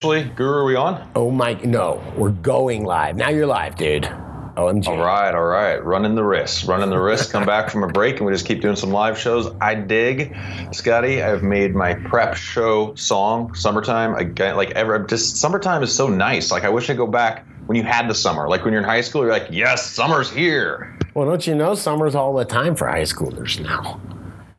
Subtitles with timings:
[0.00, 1.10] Guru, are we on?
[1.16, 3.16] Oh my, no, we're going live.
[3.16, 4.04] Now you're live, dude.
[4.04, 4.86] OMG.
[4.86, 5.84] All right, all right.
[5.84, 6.68] Running the risk.
[6.68, 7.32] Running the risk.
[7.32, 9.52] Come back from a break and we just keep doing some live shows.
[9.60, 10.36] I dig.
[10.70, 14.14] Scotty, I've made my prep show song, Summertime.
[14.14, 16.52] Again, like ever, just summertime is so nice.
[16.52, 18.48] Like I wish I go back when you had the summer.
[18.48, 20.96] Like when you're in high school, you're like, yes, summer's here.
[21.14, 24.00] Well, don't you know summer's all the time for high schoolers now?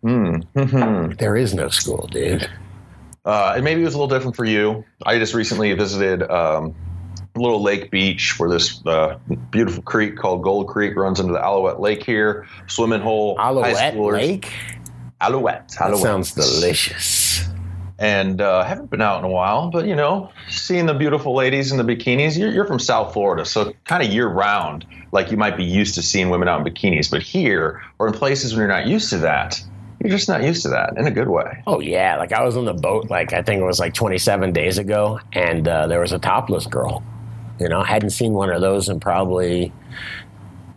[0.04, 1.16] Mm.
[1.18, 2.50] There is no school, dude.
[3.26, 4.84] Uh, and maybe it was a little different for you.
[5.06, 6.74] I just recently visited um,
[7.36, 9.20] a little lake beach where this uh,
[9.52, 12.48] beautiful creek called Gold Creek runs into the Alouette Lake here.
[12.68, 13.36] Swimming hole.
[13.40, 13.98] Alouette.
[13.98, 14.52] Lake?
[15.22, 15.76] Alouette.
[15.78, 15.78] Alouette.
[15.80, 17.46] That sounds delicious.
[18.00, 19.70] and uh, haven't been out in a while.
[19.70, 22.38] But you know, seeing the beautiful ladies in the bikinis.
[22.38, 25.96] You're, you're from South Florida, so kind of year round, like you might be used
[25.96, 27.12] to seeing women out in bikinis.
[27.12, 29.62] But here, or in places when you're not used to that,
[30.00, 31.62] you're just not used to that in a good way.
[31.68, 32.18] Oh, yeah.
[32.18, 35.20] Like I was on the boat, like I think it was like 27 days ago,
[35.34, 37.04] and uh, there was a topless girl.
[37.60, 39.74] You know, I hadn't seen one of those in probably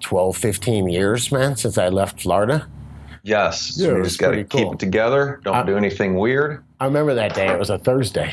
[0.00, 2.66] 12, 15 years, man, since I left Florida.
[3.22, 4.72] Yes, Yeah, so it we just got to pretty keep cool.
[4.72, 5.40] it together.
[5.44, 6.64] Don't I- do anything weird.
[6.80, 7.46] I remember that day.
[7.48, 8.32] It was a Thursday.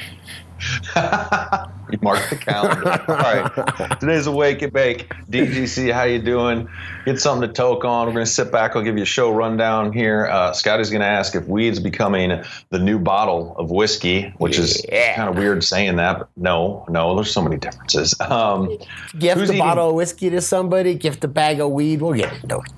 [0.96, 3.04] You mark the calendar.
[3.08, 4.00] All right.
[4.00, 5.10] Today's a wake and bake.
[5.30, 6.68] DGC, how you doing?
[7.06, 8.08] Get something to toke on.
[8.08, 8.76] We're going to sit back.
[8.76, 10.28] I'll give you a show rundown here.
[10.28, 14.86] Uh, Scotty's going to ask if weed's becoming the new bottle of whiskey, which is
[15.16, 18.14] kind of weird saying that, but no, no, there's so many differences.
[18.20, 18.78] Um,
[19.18, 22.02] Gift a bottle of whiskey to somebody, gift a bag of weed.
[22.02, 22.72] We'll get into it.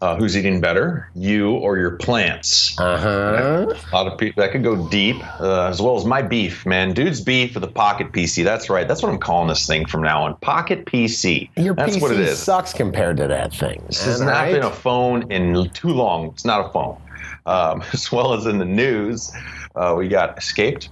[0.00, 2.78] Uh, who's eating better, you or your plants?
[2.78, 3.74] Uh huh.
[3.92, 6.92] A lot of people that could go deep, uh, as well as my beef, man.
[6.94, 8.42] Dude's beef for the Pocket PC.
[8.42, 8.88] That's right.
[8.88, 10.36] That's what I'm calling this thing from now on.
[10.36, 11.50] Pocket PC.
[11.56, 12.38] Your That's PC what it is.
[12.38, 13.82] sucks compared to that thing.
[13.86, 14.52] This has not right?
[14.52, 16.28] been a phone in too long.
[16.28, 17.00] It's not a phone.
[17.46, 19.32] Um, as well as in the news,
[19.76, 20.88] uh, we got escaped.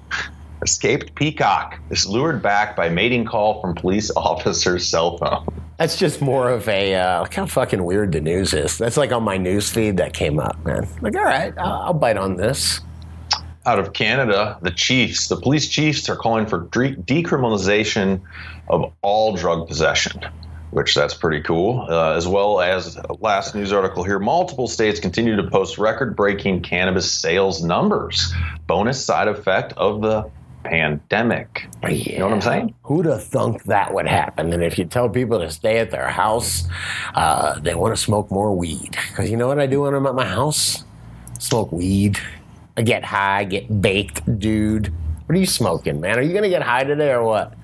[0.62, 5.46] Escaped peacock is lured back by mating call from police officer's cell phone.
[5.78, 8.76] That's just more of a uh, look how fucking weird the news is.
[8.78, 10.88] That's like on my news feed that came up, man.
[11.00, 12.80] Like, all right, I'll, I'll bite on this.
[13.64, 18.20] Out of Canada, the chiefs, the police chiefs, are calling for de- decriminalization
[18.68, 20.20] of all drug possession,
[20.72, 21.86] which that's pretty cool.
[21.88, 27.08] Uh, as well as last news article here, multiple states continue to post record-breaking cannabis
[27.08, 28.32] sales numbers.
[28.66, 30.28] Bonus side effect of the
[30.64, 31.68] pandemic.
[31.88, 32.74] You know what I'm saying?
[32.82, 34.52] Who'd have thunk that would happen?
[34.52, 36.68] And if you tell people to stay at their house,
[37.14, 38.96] uh, they want to smoke more weed.
[39.08, 40.84] Because you know what I do when I'm at my house?
[41.38, 42.18] Smoke weed.
[42.76, 44.92] I get high, get baked, dude.
[45.26, 46.18] What are you smoking, man?
[46.18, 47.54] Are you gonna get high today or what?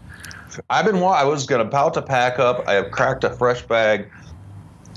[0.70, 0.96] I've been.
[0.96, 2.66] I was gonna about to pack up.
[2.66, 4.10] I have cracked a fresh bag.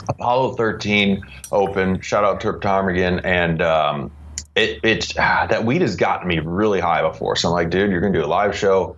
[0.09, 1.21] Apollo 13
[1.51, 1.99] open.
[2.01, 3.61] Shout out to Ptarmigan and.
[3.61, 4.11] Um,
[4.57, 7.35] it, it's ah, that weed has gotten me really high before.
[7.35, 8.97] So I'm like, dude, you're gonna do a live show.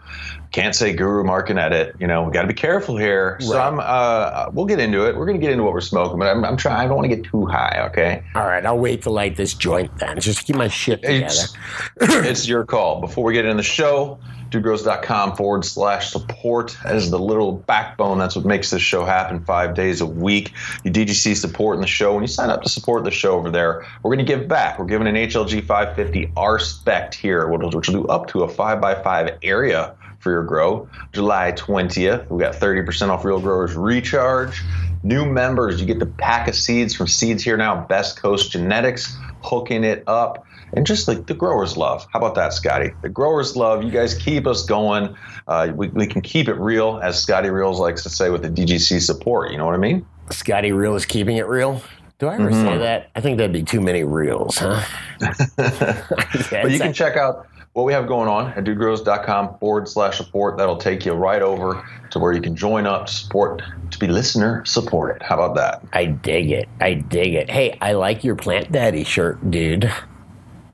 [0.52, 1.96] Can't say guru marking at it.
[2.00, 3.38] You know, we got to be careful here.
[3.40, 3.80] So I'm.
[3.80, 5.16] Uh, we'll get into it.
[5.16, 6.78] We're gonna get into what we're smoking, but I'm, I'm trying.
[6.78, 7.86] I don't want to get too high.
[7.90, 8.24] Okay.
[8.34, 10.20] All right, I'll wait to light this joint then.
[10.20, 11.26] Just keep my shit together.
[11.26, 11.56] It's,
[12.02, 13.00] it's your call.
[13.00, 18.18] Before we get into the show, dudegrows.com forward slash support as the little backbone.
[18.18, 20.54] That's what makes this show happen five days a week.
[20.84, 22.14] You DGC support in the show.
[22.14, 24.80] When you sign up to support the show over there, we're going to give back.
[24.80, 28.44] We're giving an HLG 550 R spec here, which will which will do up to
[28.44, 30.88] a 5x5 area for your grow.
[31.14, 34.62] July 20th, we got 30% off Real Growers Recharge.
[35.02, 39.16] New members, you get the pack of seeds from Seeds Here Now, Best Coast Genetics,
[39.42, 40.46] hooking it up.
[40.74, 42.06] And just like the growers love.
[42.14, 42.92] How about that, Scotty?
[43.02, 43.82] The growers love.
[43.84, 45.16] You guys keep us going.
[45.48, 48.50] Uh, we, we can keep it real, as Scotty Reels likes to say, with the
[48.50, 49.52] DGC support.
[49.52, 50.06] You know what I mean?
[50.30, 51.82] Scotty Real is keeping it real.
[52.20, 52.80] Do I ever say Mhm.
[52.80, 53.10] that?
[53.16, 54.84] I think that'd be too many reels, huh?
[55.22, 55.34] Yeah,
[56.52, 57.48] But you can check out
[57.80, 60.58] what we have going on at dudegrows.com forward slash support.
[60.58, 64.66] That'll take you right over to where you can join up support, to be listener
[64.66, 65.24] supported.
[65.24, 65.82] How about that?
[65.94, 66.68] I dig it.
[66.82, 67.50] I dig it.
[67.50, 69.90] Hey, I like your Plant Daddy shirt, dude.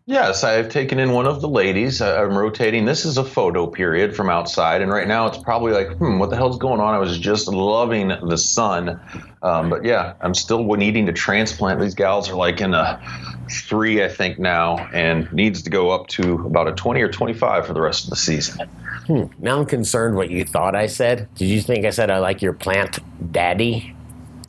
[0.07, 1.99] Yes, I've taken in one of the ladies.
[1.99, 2.85] I'm rotating.
[2.85, 6.29] This is a photo period from outside, and right now it's probably like, hmm, what
[6.29, 6.93] the hell's going on?
[6.93, 8.99] I was just loving the sun,
[9.41, 11.81] um, but yeah, I'm still needing to transplant.
[11.81, 13.01] These gals are like in a
[13.49, 17.65] three, I think now, and needs to go up to about a 20 or 25
[17.65, 18.67] for the rest of the season.
[19.07, 19.23] Hmm.
[19.39, 21.29] Now I'm concerned what you thought I said.
[21.33, 22.99] Did you think I said I like your Plant
[23.31, 23.95] Daddy?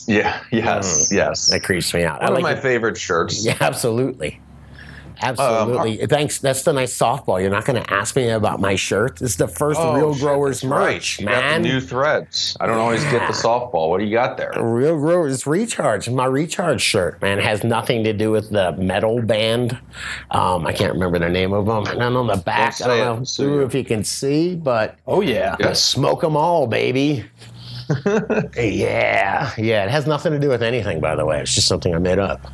[0.07, 1.49] Yeah, yes, yes.
[1.49, 2.21] That creeps me out.
[2.23, 3.43] I One of my your- favorite shirts.
[3.45, 4.39] Yeah, absolutely.
[5.21, 6.03] Absolutely.
[6.03, 6.39] Um, Thanks.
[6.39, 7.41] That's the nice softball.
[7.41, 9.21] You're not going to ask me about my shirt.
[9.23, 10.95] It's the first Real Oh, shit, Growers that's right.
[10.95, 11.63] merch, You got the man.
[11.63, 12.57] new threads.
[12.61, 13.89] I don't always get the softball.
[13.91, 14.53] What do you got there?
[14.57, 16.09] Real Growers Recharge.
[16.09, 19.79] My Recharge shirt, man, has nothing to do with the metal band.
[20.31, 21.87] Um, I can't remember the name of them.
[21.87, 23.27] And then on the back, I Don't know it.
[23.29, 23.63] Sue you.
[23.63, 25.57] if you can see, but Oh yeah.
[25.59, 25.83] Yes.
[25.83, 27.25] smoke them all, baby.
[28.57, 29.85] yeah, yeah.
[29.85, 31.41] It has nothing to do with anything, by the way.
[31.41, 32.47] It's just something I made up.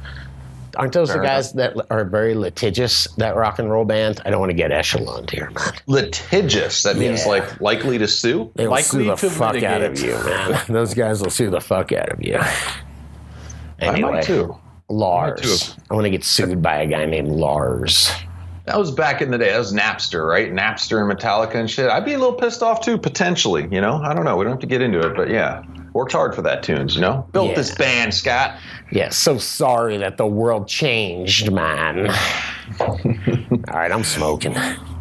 [0.76, 3.06] Aren't those Fair the guys that are very litigious?
[3.19, 4.20] That rock and roll band.
[4.24, 5.72] I don't want to get echeloned here, man.
[5.86, 6.82] Litigious.
[6.82, 7.28] That means Yeah.
[7.28, 8.50] like likely to sue.
[8.54, 10.60] They will sue the to fuck out of you, man.
[10.69, 12.38] Those guys will sue the fuck out of you.
[13.80, 14.56] Anyway, I might too.
[14.88, 15.76] Lars.
[15.90, 18.10] I want to get sued by a guy named Lars.
[18.66, 19.50] That was back in the day.
[19.50, 20.52] That was Napster, right?
[20.52, 21.90] Napster and Metallica and shit.
[21.90, 23.66] I'd be a little pissed off too, potentially.
[23.72, 24.36] You know, I don't know.
[24.36, 26.94] We don't have to get into it, but yeah, worked hard for that tunes.
[26.94, 27.54] You know, built Yeah.
[27.56, 28.56] this band, Scott.
[28.90, 32.08] Yeah, so sorry that the world changed, man.
[32.80, 32.98] All
[33.72, 34.56] right, I'm smoking.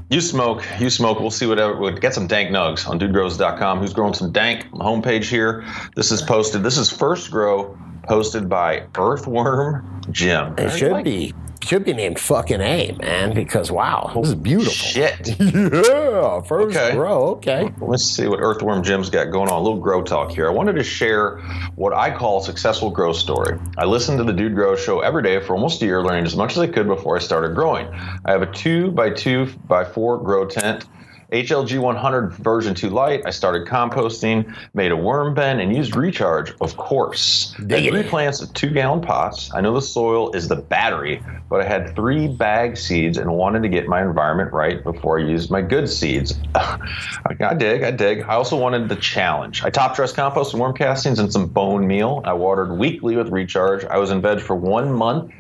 [0.10, 1.20] You smoke, you smoke.
[1.22, 1.78] We'll see whatever.
[1.78, 3.80] We'll get some dank nugs on dudegrows.com.
[3.80, 4.70] Who's growing some dank?
[4.72, 5.64] Homepage here.
[5.96, 6.64] This is posted.
[6.64, 7.78] This is first grow
[8.10, 10.54] posted by Earthworm Jim.
[10.58, 11.34] It should be
[11.64, 14.72] should be named fucking A, man, because wow, this is beautiful.
[14.74, 15.36] Shit.
[15.42, 16.98] Yeah, first Okay.
[16.98, 17.30] row.
[17.38, 17.72] Okay.
[17.80, 19.60] Let's see what Earthworm Jim's got going on.
[19.60, 20.48] A little grow talk here.
[20.48, 21.38] I wanted to share
[21.76, 23.60] what I call a successful grow story.
[23.78, 26.36] I listened to the Dude Grow show every day for almost a year, learning as
[26.36, 27.88] much as I could before I started growing.
[28.26, 30.86] I have a two by two by four grow tent.
[31.32, 33.22] HLG 100 version 2 light.
[33.26, 37.56] I started composting, made a worm bin, and used recharge, of course.
[37.58, 37.90] Diggity.
[37.90, 39.50] three plants of two gallon pots.
[39.54, 43.64] I know the soil is the battery, but I had three bag seeds and wanted
[43.64, 46.38] to get my environment right before I used my good seeds.
[46.56, 48.24] I dig, I dig.
[48.24, 49.64] I also wanted the challenge.
[49.64, 52.22] I top dressed compost and worm castings and some bone meal.
[52.26, 53.86] I watered weekly with recharge.
[53.86, 55.32] I was in veg for one month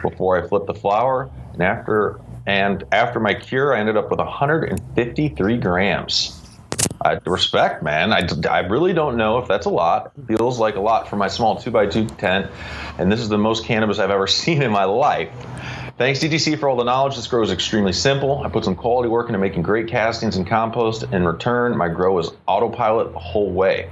[0.00, 4.18] before I flipped the flower, and after and after my cure, I ended up with
[4.18, 6.40] 153 grams.
[7.00, 8.12] I respect, man.
[8.12, 10.12] I, I really don't know if that's a lot.
[10.26, 12.50] Feels like a lot for my small 2x2 tent,
[12.98, 15.30] and this is the most cannabis I've ever seen in my life.
[15.96, 17.14] Thanks, DTC, for all the knowledge.
[17.14, 18.42] This grow is extremely simple.
[18.42, 21.04] I put some quality work into making great castings and compost.
[21.04, 23.88] In return, my grow is autopilot the whole way.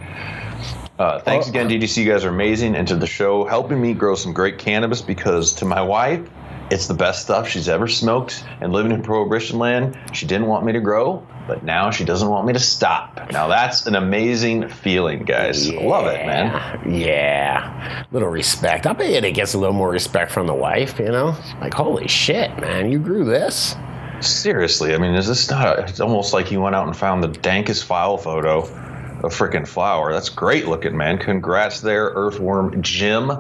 [0.99, 2.05] Uh, thanks again, DTC.
[2.05, 2.75] You guys are amazing.
[2.75, 6.29] And to the show, helping me grow some great cannabis because to my wife,
[6.73, 8.45] it's the best stuff she's ever smoked.
[8.63, 12.29] And living in Prohibition land, she didn't want me to grow, but now she doesn't
[12.29, 13.31] want me to stop.
[13.31, 15.71] Now that's an amazing feeling, guys.
[15.71, 16.91] Love it, man.
[16.91, 18.05] Yeah.
[18.11, 18.87] Little respect.
[18.87, 21.37] I bet it gets a little more respect from the wife, you know?
[21.61, 23.77] Like, holy shit, man, you grew this.
[24.21, 25.79] Seriously, I mean, is this not?
[25.79, 28.63] A, it's almost like you went out and found the dankest file photo
[29.23, 30.13] of freaking flower.
[30.13, 31.19] That's great looking, man.
[31.19, 33.33] Congrats there, Earthworm Jim.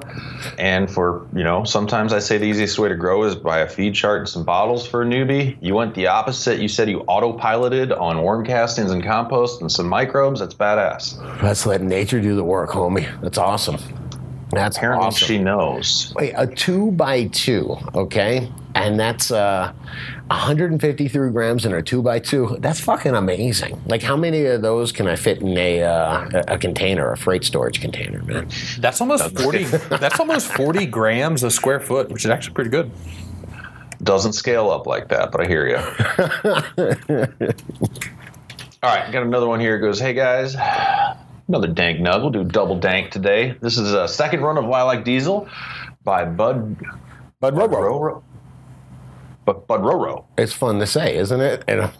[0.58, 3.68] And for you know, sometimes I say the easiest way to grow is buy a
[3.68, 5.56] feed chart and some bottles for a newbie.
[5.60, 6.60] You went the opposite.
[6.60, 10.40] You said you autopiloted on worm castings and compost and some microbes.
[10.40, 11.42] That's badass.
[11.42, 13.08] Let's let nature do the work, homie.
[13.20, 13.78] That's awesome.
[14.52, 15.26] That's Apparently, awesome.
[15.26, 16.12] she knows.
[16.14, 18.52] Wait, a two by two, okay?
[18.74, 19.72] And that's uh,
[20.28, 22.56] 153 grams in a two by two.
[22.60, 23.82] That's fucking amazing.
[23.86, 27.16] Like, how many of those can I fit in a uh, a a container, a
[27.16, 28.48] freight storage container, man?
[28.78, 29.64] That's almost forty.
[29.90, 32.90] that's almost forty grams a square foot, which is actually pretty good.
[34.02, 35.76] Doesn't scale up like that, but I hear you.
[38.82, 39.76] All right, got another one here.
[39.76, 40.56] It goes, hey guys,
[41.46, 42.20] another dank nug.
[42.20, 43.56] We'll do double dank today.
[43.60, 45.48] This is a second run of Lilac Diesel
[46.02, 46.78] by Bud
[47.38, 48.24] Bud Bud Roro.
[49.46, 49.66] Roro.
[49.66, 50.24] Bud, Roro.
[50.38, 51.64] It's fun to say, isn't it?
[51.68, 51.90] And, uh,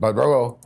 [0.00, 0.58] Bud Roro.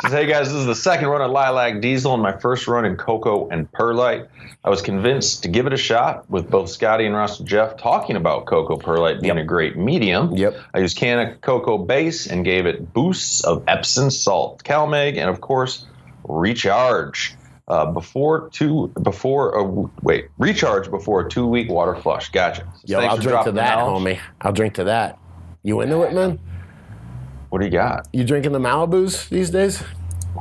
[0.00, 2.84] Says, hey guys, this is the second run of Lilac Diesel and my first run
[2.84, 4.28] in Coco and Perlite.
[4.64, 7.76] I was convinced to give it a shot with both Scotty and Ross and Jeff
[7.76, 9.44] talking about Coco Perlite being Yep.
[9.44, 10.36] a great medium.
[10.36, 10.56] Yep.
[10.72, 15.28] I used can of coco base and gave it boosts of Epsom salt, CalMag, and
[15.28, 15.84] of course,
[16.24, 17.34] recharge.
[17.68, 19.62] Uh, before two, before a
[20.02, 22.30] wait, recharge before a two-week water flush.
[22.30, 22.66] Gotcha.
[22.76, 24.18] So Yo, I'll drink to that, homie.
[24.40, 25.18] I'll drink to that.
[25.62, 26.38] You into it, man?
[27.50, 28.08] What do you got?
[28.10, 29.82] You drinking the Malibus these days?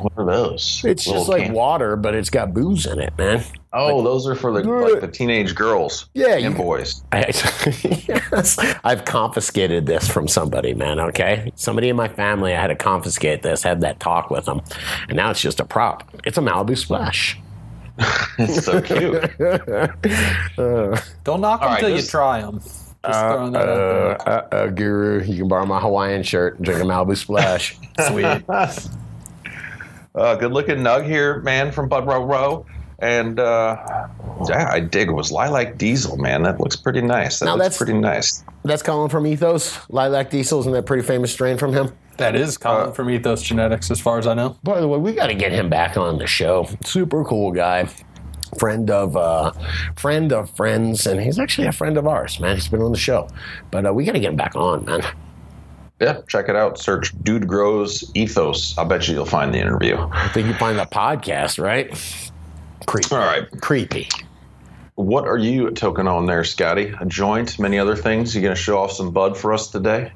[0.02, 0.82] What are those?
[0.86, 3.44] It's Little just like can- water, but it's got booze in it, man.
[3.74, 6.10] Oh, those are for the like the teenage girls.
[6.14, 7.04] Yeah, and you- boys.
[7.12, 7.26] I,
[8.08, 11.00] yes, I've confiscated this from somebody, man.
[11.00, 14.62] Okay, somebody in my family, I had to confiscate this, had that talk with them,
[15.10, 16.04] and now it's just a prop.
[16.26, 17.40] It's a Malibu Splash.
[18.40, 19.24] It's so cute.
[21.24, 22.60] Don't knock All them right, till you try them.
[22.60, 24.30] Just throwing that out Uh, there.
[24.30, 27.78] uh, uh, Guru, you can borrow my Hawaiian shirt and drink a Malibu Splash.
[28.08, 28.44] Sweet.
[30.18, 32.66] Uh, good looking nug here, man, from Bud Row Row.
[33.00, 34.08] And uh,
[34.50, 35.10] yeah, I dig.
[35.10, 36.42] It was lilac diesel, man.
[36.44, 37.40] That looks pretty nice.
[37.40, 38.44] That Now looks that's- pretty nice.
[38.64, 39.78] That's Colin from Ethos.
[39.90, 41.94] Lilac Diesel, isn't that pretty famous strain from him?
[42.18, 44.58] That is Colin from Ethos Genetics, as far as I know.
[44.64, 46.68] By the way, we got to get him back on the show.
[46.84, 47.88] Super cool guy,
[48.60, 49.54] friend of uh,
[49.96, 52.56] friend of friends, and he's actually a friend of ours, man.
[52.56, 53.30] He's been on the show,
[53.72, 55.02] but uh, we got to get him back on, man.
[56.00, 56.78] Yeah, check it out.
[56.80, 58.78] Search Dude Grows Ethos.
[58.78, 59.98] I'll bet you you'll find the interview.
[59.98, 61.90] I think you find the podcast, right?
[62.86, 63.16] Creepy.
[63.16, 63.50] All right.
[63.62, 64.08] Creepy.
[64.96, 66.94] What are you toking on there, Scotty?
[67.00, 68.36] A joint, many other things?
[68.36, 70.12] You going to show off some bud for us today?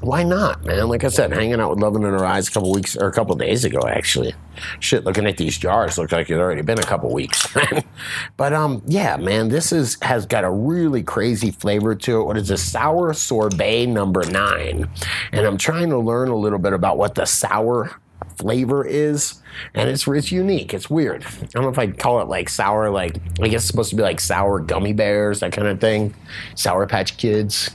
[0.00, 0.88] Why not, man?
[0.88, 3.12] Like I said, hanging out with Loving in Her Eyes a couple weeks or a
[3.12, 4.34] couple days ago, actually.
[4.78, 7.46] Shit, looking at these jars, looked like it already been a couple weeks.
[8.36, 12.24] but um, yeah, man, this is has got a really crazy flavor to it.
[12.24, 14.88] What is a sour sorbet number nine?
[15.32, 17.98] And I'm trying to learn a little bit about what the sour
[18.36, 19.40] flavor is,
[19.74, 20.74] and it's it's unique.
[20.74, 21.24] It's weird.
[21.24, 23.96] I don't know if I'd call it like sour, like I guess it's supposed to
[23.96, 26.14] be like sour gummy bears, that kind of thing.
[26.54, 27.70] Sour Patch Kids.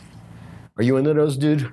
[0.77, 1.71] Are you into those, dude?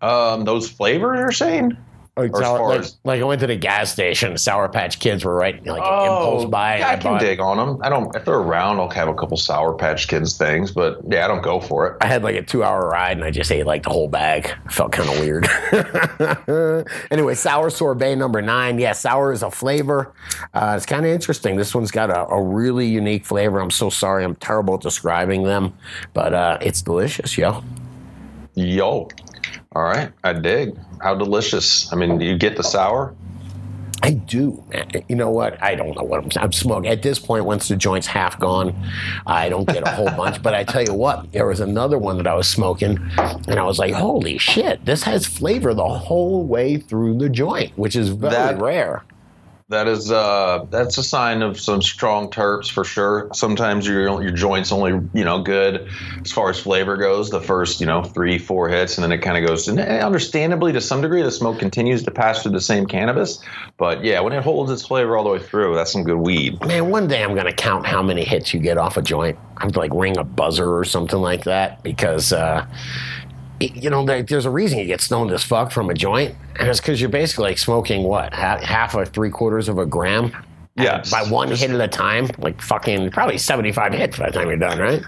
[0.00, 1.76] Um, those flavors you're saying?
[2.16, 5.34] Like, sour- like, as- like I went to the gas station, Sour Patch Kids were
[5.34, 6.74] right, like impulse buy.
[6.74, 7.78] Oh, yeah, I can bought- dig on them.
[7.82, 8.14] I don't.
[8.14, 10.70] If they're around, I'll have a couple Sour Patch Kids things.
[10.72, 11.96] But yeah, I don't go for it.
[12.02, 14.52] I had like a two-hour ride and I just ate like the whole bag.
[14.70, 15.48] Felt kind of weird.
[17.10, 18.78] anyway, sour sorbet number nine.
[18.78, 20.12] Yeah, sour is a flavor.
[20.52, 21.56] Uh, it's kind of interesting.
[21.56, 23.60] This one's got a, a really unique flavor.
[23.60, 24.24] I'm so sorry.
[24.24, 25.72] I'm terrible at describing them,
[26.12, 27.62] but uh, it's delicious, yo.
[28.54, 29.08] Yo.
[29.72, 30.76] All right, I dig.
[31.00, 31.92] How delicious.
[31.92, 33.14] I mean, you get the sour.
[34.02, 34.90] I do, man.
[35.08, 35.62] You know what?
[35.62, 36.90] I don't know what I'm, I'm smoking.
[36.90, 38.74] At this point, once the joint's half gone,
[39.26, 40.42] I don't get a whole bunch.
[40.42, 43.62] But I tell you what, there was another one that I was smoking, and I
[43.62, 48.08] was like, holy shit, this has flavor the whole way through the joint, which is
[48.08, 49.04] very That- rare.
[49.70, 53.30] That is uh that's a sign of some strong terps for sure.
[53.32, 55.88] Sometimes your your joints only you know good
[56.22, 59.22] as far as flavor goes the first you know three four hits and then it
[59.22, 62.60] kind of goes and understandably to some degree the smoke continues to pass through the
[62.60, 63.42] same cannabis
[63.76, 66.60] but yeah when it holds its flavor all the way through that's some good weed.
[66.66, 69.38] Man, one day I'm to count how many hits you get off a joint.
[69.58, 72.66] I'm like ring a buzzer or something like that because, uh,
[73.60, 76.80] you know, there's a reason you get stoned as fuck from a joint, and it's
[76.80, 80.32] because you're basically like smoking what half, half or three quarters of a gram.
[80.76, 81.10] Yes.
[81.10, 84.56] By one hit at a time, like fucking probably 75 hits by the time you're
[84.56, 85.02] done, right?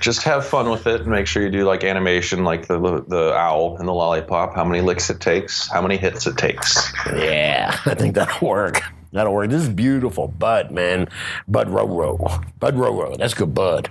[0.00, 2.78] Just have fun with it and make sure you do like animation like the
[3.08, 4.54] the owl and the lollipop.
[4.54, 6.92] How many licks it takes, how many hits it takes.
[7.06, 8.82] Yeah, I think that'll work.
[9.12, 9.50] That'll work.
[9.50, 10.28] This is beautiful.
[10.28, 11.08] Bud, man.
[11.48, 12.44] Bud Roro.
[12.60, 13.16] Bud Roro.
[13.18, 13.90] That's good bud.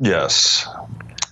[0.00, 0.66] Yes.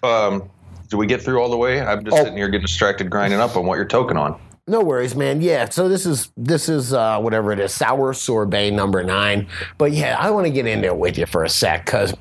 [0.02, 0.50] Um,
[0.88, 1.80] do we get through all the way?
[1.80, 2.18] I'm just Oh.
[2.22, 4.38] sitting here getting distracted grinding up on what you're toking on.
[4.68, 5.40] No worries, man.
[5.42, 9.46] Yeah, so this is this is uh, whatever it is, sour sorbet number nine.
[9.78, 12.12] But yeah, I want to get in there with you for a sec because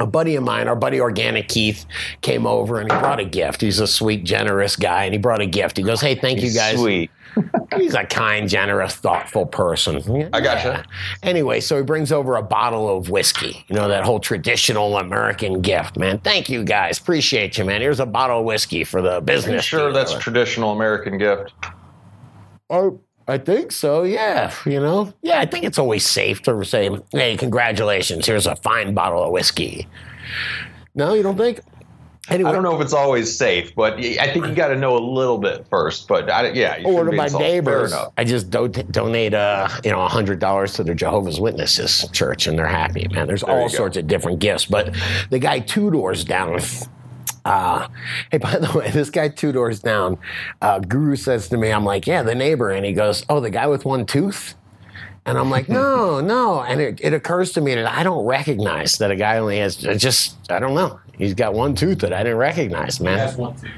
[0.00, 1.86] a buddy of mine, our buddy Organic Keith,
[2.20, 3.60] came over and he brought a gift.
[3.60, 5.76] He's a sweet, generous guy, and he brought a gift.
[5.76, 7.10] He goes, "Hey, thank you guys." Sweet.
[7.76, 10.30] He's a kind, generous, thoughtful person.
[10.32, 10.86] I gotcha.
[11.22, 13.62] Anyway, so he brings over a bottle of whiskey.
[13.68, 16.18] You know, that whole traditional American gift, man.
[16.20, 16.98] Thank you guys.
[16.98, 17.82] Appreciate you, man.
[17.82, 19.66] Here's a bottle of whiskey for the Are you business.
[19.66, 20.22] sure that's dealer.
[20.22, 21.52] traditional American gift?
[22.70, 24.04] Oh, I think so.
[24.04, 25.12] Yeah, you know.
[25.22, 28.26] Yeah, I think it's always safe to say, "Hey, congratulations!
[28.26, 29.88] Here's a fine bottle of whiskey."
[30.94, 31.60] No, you don't think?
[32.28, 34.96] Anyway, I don't know if it's always safe, but I think you got to know
[34.96, 36.08] a little bit first.
[36.08, 37.44] But I, yeah, you Or to be my insulted.
[37.46, 37.94] Neighbors.
[38.16, 42.58] I just do- donate, uh, you know, hundred dollars to the Jehovah's Witnesses church, and
[42.58, 43.28] they're happy, man.
[43.28, 44.92] There's There all sorts of different gifts, but
[45.30, 46.60] the guy two doors down.
[47.46, 47.86] Uh,
[48.32, 50.18] hey, by the way, this guy two doors down,
[50.60, 52.70] uh, Guru says to me, I'm like, yeah, the neighbor.
[52.70, 54.54] And he goes, oh, the guy with one tooth?
[55.24, 56.60] And I'm like, no, no.
[56.60, 59.76] And it, it occurs to me that I don't recognize that a guy only has,
[59.76, 60.98] just, I don't know.
[61.16, 63.34] He's got one tooth that I didn't recognize, man.
[63.36, 63.70] one tooth.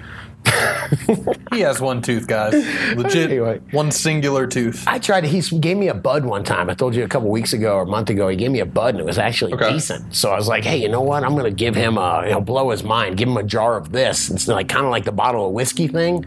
[1.53, 2.53] He has one tooth, guys.
[2.97, 3.61] Legit, Anyway.
[3.73, 4.85] one singular tooth.
[4.87, 5.25] I tried.
[5.25, 6.71] He gave me a bud one time.
[6.71, 8.29] I told you a couple weeks ago or a month ago.
[8.29, 9.73] He gave me a bud, and it was actually Okay.
[9.73, 10.15] decent.
[10.15, 11.25] So I was like, "Hey, you know what?
[11.25, 13.17] I'm going to give him a, you know, blow his mind.
[13.17, 14.31] Give him a jar of this.
[14.31, 16.25] It's like kind of like the bottle of whiskey thing."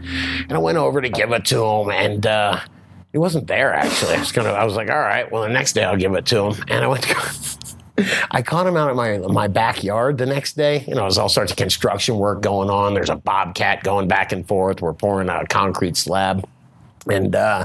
[0.48, 2.58] And I went over to give it to him, and uh,
[3.12, 3.72] he wasn't there.
[3.74, 4.50] Actually, I was gonna.
[4.52, 6.84] I was like, "All right, well, the next day I'll give it to him." And
[6.84, 7.02] I went.
[7.04, 7.58] To,
[8.30, 10.84] I caught him out at my my backyard the next day.
[10.88, 12.94] You know, there's all sorts of construction work going on.
[12.94, 14.80] There's a bobcat going back and forth.
[14.80, 16.48] We're pouring a concrete slab.
[17.10, 17.64] And uh,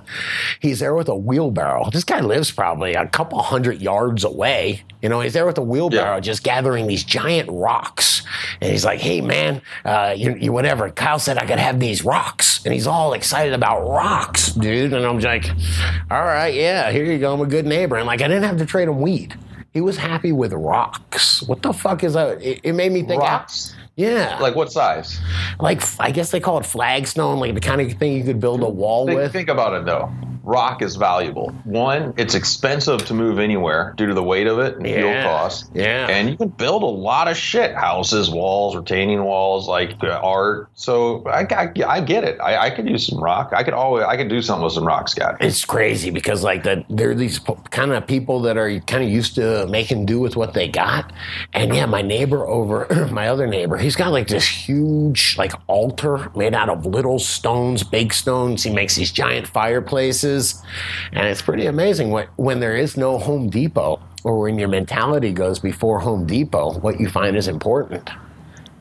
[0.60, 1.92] he's there with a wheelbarrow.
[1.92, 4.82] This guy lives probably a couple hundred yards away.
[5.04, 6.20] You know, he's there with a wheelbarrow Yeah.
[6.22, 8.24] just gathering these giant rocks.
[8.62, 12.04] and he's like, "Hey man, uh, you, you whatever." Kyle said I could have these
[12.04, 14.92] rocks, and he's all excited about rocks, dude.
[14.92, 15.46] And I'm like,
[16.10, 17.32] "All right, yeah, here you go.
[17.34, 19.36] I'm a good neighbor." And like, I didn't have to trade him weed.
[19.74, 21.42] He was happy with rocks.
[21.44, 22.42] What the fuck is that?
[22.42, 23.22] It, it made me think.
[23.22, 23.76] Rocks?
[23.96, 25.20] Yeah, Like what size?
[25.60, 28.62] like I guess they call it flagstone, like the kind of thing you could build
[28.62, 29.32] a wall Think, with.
[29.34, 30.12] think about it though.
[30.48, 31.50] Rock is valuable.
[31.66, 35.70] One, it's expensive to move anywhere due to the weight of it and fuel costs.
[35.74, 36.08] Yeah.
[36.08, 40.70] And you can build a lot of shit houses, walls, retaining walls, like uh, art.
[40.74, 42.40] So I, I, I get it.
[42.40, 43.52] I, I could use some rock.
[43.54, 45.36] I could always I could do something with some rock, Scott.
[45.42, 47.40] it's crazy because like the, there are these
[47.72, 51.12] kind of people that are kind of used to making do with what they got
[51.54, 56.32] and yeah my neighbor over my other neighbor he's got like this huge like altar
[56.36, 60.37] made out of little stones big stones he makes these giant fireplaces
[61.12, 65.32] and it's pretty amazing what when there is no home depot or when your mentality
[65.32, 68.10] goes before home depot what you find is important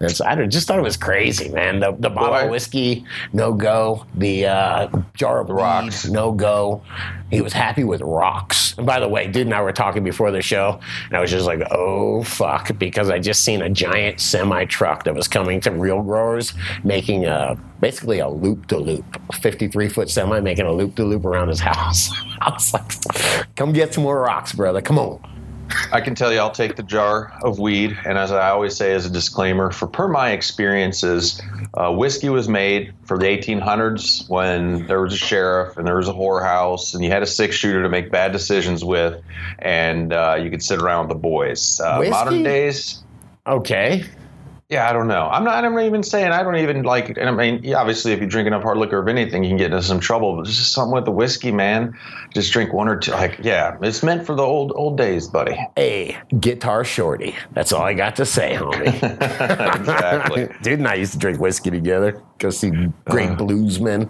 [0.00, 1.80] It's, I just thought it was crazy, man.
[1.80, 2.44] The, the bottle Boy.
[2.44, 4.04] of whiskey, no go.
[4.14, 6.04] The uh, jar of rocks.
[6.04, 6.82] weed, no go.
[7.30, 8.76] He was happy with rocks.
[8.76, 11.30] And by the way, dude and I were talking before the show, and I was
[11.30, 15.60] just like, oh, fuck, because I just seen a giant semi truck that was coming
[15.62, 16.52] to real growers
[16.84, 21.24] making a basically a loop to loop, 53 foot semi making a loop to loop
[21.24, 22.10] around his house.
[22.40, 24.82] I was like, come get some more rocks, brother.
[24.82, 25.35] Come on.
[25.92, 27.96] I can tell you, I'll take the jar of weed.
[28.04, 31.40] And as I always say, as a disclaimer, for per my experiences,
[31.74, 36.08] uh, whiskey was made for the 1800s when there was a sheriff and there was
[36.08, 39.22] a whorehouse, and you had a six shooter to make bad decisions with,
[39.58, 41.80] and uh, you could sit around with the boys.
[41.80, 43.02] Uh, modern days,
[43.46, 44.04] Okay.
[44.68, 45.28] Yeah, I don't know.
[45.28, 45.64] I'm not.
[45.64, 46.32] I'm not even saying.
[46.32, 47.08] I don't even like.
[47.10, 49.66] And I mean, obviously, if you drink enough hard liquor of anything, you can get
[49.72, 50.36] into some trouble.
[50.36, 51.96] But just something with the whiskey, man.
[52.34, 53.12] Just drink one or two.
[53.12, 55.56] Like, yeah, it's meant for the old old days, buddy.
[55.76, 57.36] Hey, guitar shorty.
[57.52, 58.86] That's all I got to say, homie.
[59.80, 60.48] exactly.
[60.62, 62.20] Dude and I used to drink whiskey together.
[62.38, 62.70] Go see
[63.06, 63.36] great Uh.
[63.36, 64.08] bluesmen.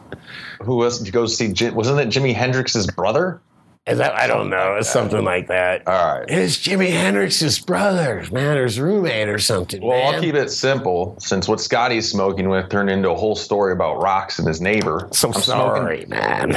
[0.62, 1.52] Who else To go see?
[1.52, 3.40] Jim, wasn't it Jimi Hendrix's brother?
[3.86, 4.74] Is that I don't know.
[4.74, 5.86] It's something like that.
[5.86, 6.28] All right.
[6.28, 9.80] It's Jimi Hendrix's brother, man, or his roommate or something.
[9.80, 10.14] Well, man.
[10.16, 14.02] I'll keep it simple since what Scotty's smoking with turned into a whole story about
[14.02, 15.08] rocks and his neighbor.
[15.12, 16.56] so I'm sorry, man.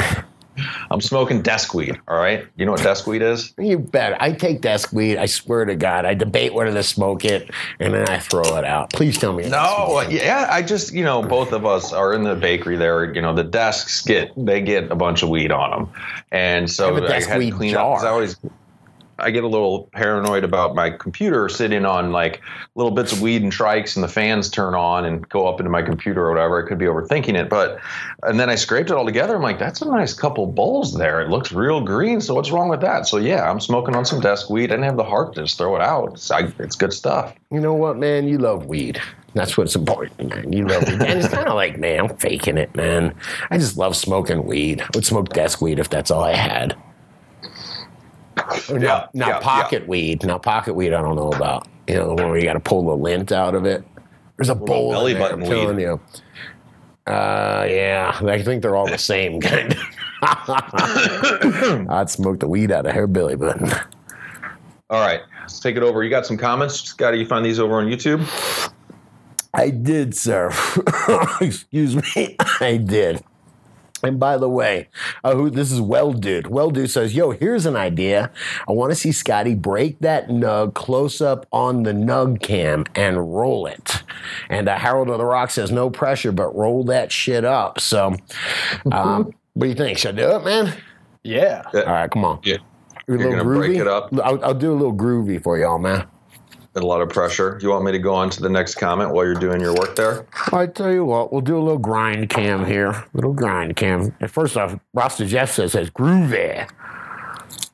[0.91, 1.99] I'm smoking desk weed.
[2.07, 2.45] All right.
[2.57, 3.53] You know what desk weed is?
[3.57, 4.21] You bet.
[4.21, 5.17] I take desk weed.
[5.17, 7.49] I swear to God, I debate whether to smoke it,
[7.79, 8.91] and then I throw it out.
[8.93, 9.49] Please tell me.
[9.49, 13.13] No, yeah, I just you know both of us are in the bakery there.
[13.13, 15.93] You know the desks get they get a bunch of weed on them,
[16.31, 18.05] and so I I, desk had to clean up jar.
[18.05, 18.35] I always
[19.21, 22.41] I get a little paranoid about my computer sitting on like
[22.75, 25.69] little bits of weed and trichs, and the fans turn on and go up into
[25.69, 26.63] my computer or whatever.
[26.63, 27.79] I could be overthinking it, but
[28.23, 29.35] and then I scraped it all together.
[29.35, 31.21] I'm like, that's a nice couple bowls there.
[31.21, 32.21] It looks real green.
[32.21, 33.07] So what's wrong with that?
[33.07, 34.65] So yeah, I'm smoking on some desk weed.
[34.65, 36.13] I didn't have the heart to just throw it out.
[36.13, 37.33] It's, I, it's good stuff.
[37.51, 38.27] You know what, man?
[38.27, 39.01] You love weed.
[39.35, 40.51] That's what's important, man.
[40.51, 41.01] You love weed.
[41.01, 43.13] And it's kind of like, man, I'm faking it, man.
[43.51, 44.81] I just love smoking weed.
[44.81, 46.75] I would smoke desk weed if that's all I had.
[48.71, 50.25] Or Yeah, not, not yeah, pocket weed.
[50.25, 51.67] Now, pocket weed, I don't know about.
[51.87, 53.83] You know, the one where you got to pull the lint out of it.
[54.37, 55.83] There's a bowl belly there, button I'm telling weed?
[55.83, 55.99] you.
[57.07, 59.75] Uh, yeah, I think they're all the same kind.
[61.89, 63.71] I'd smoke the weed out of her belly button.
[64.91, 66.03] All right, let's take it over.
[66.03, 67.19] You got some comments, Scotty?
[67.19, 68.23] You find these over on YouTube?
[69.53, 70.51] I did, sir.
[71.41, 72.35] Excuse me.
[72.59, 73.23] I did.
[74.03, 74.87] And by the way,
[75.23, 76.47] uh, who this is Well Dude.
[76.47, 78.31] Well Dude says, "Yo, here's an idea.
[78.67, 83.35] I want to see Scotty break that nug close up on the nug cam and
[83.35, 84.03] roll it."
[84.49, 88.15] And uh, Harold of the Rock says, "No pressure, but roll that shit up." So,
[88.91, 89.97] um, what do you think?
[89.97, 90.73] Should I do it, man?
[91.23, 91.63] Yeah.
[91.73, 92.39] All right, come on.
[92.43, 92.57] Yeah.
[93.07, 94.09] A little gonna break it up?
[94.23, 96.05] I'll, I'll do a little groovy for y'all, man.
[96.75, 97.59] A lot of pressure.
[97.61, 99.95] You want me to go on to the next comment while you're doing your work
[99.95, 100.25] there?
[100.51, 103.05] I tell you what, we'll do a little grind cam here.
[103.13, 104.15] Little grind cam.
[104.19, 106.69] And first off, Rasta Jeff says it's groovy.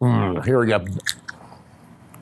[0.01, 0.86] Mm, here we go.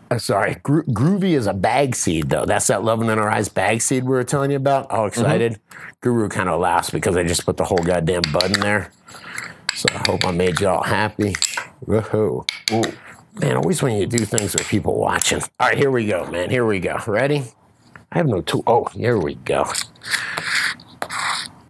[0.09, 2.45] Uh, sorry, Gro- groovy is a bag seed though.
[2.45, 4.89] That's that loving in our eyes bag seed we were telling you about.
[4.91, 5.59] All excited.
[6.01, 8.91] Guru kind of laughs because I just put the whole goddamn bud in there.
[9.75, 11.33] So I hope I made y'all happy.
[11.87, 12.47] Woohoo.
[13.35, 15.41] Man, always when you do things with people watching.
[15.59, 16.49] All right, here we go, man.
[16.49, 16.99] Here we go.
[17.07, 17.43] Ready?
[18.11, 18.63] I have no tool.
[18.67, 19.65] Oh, here we go.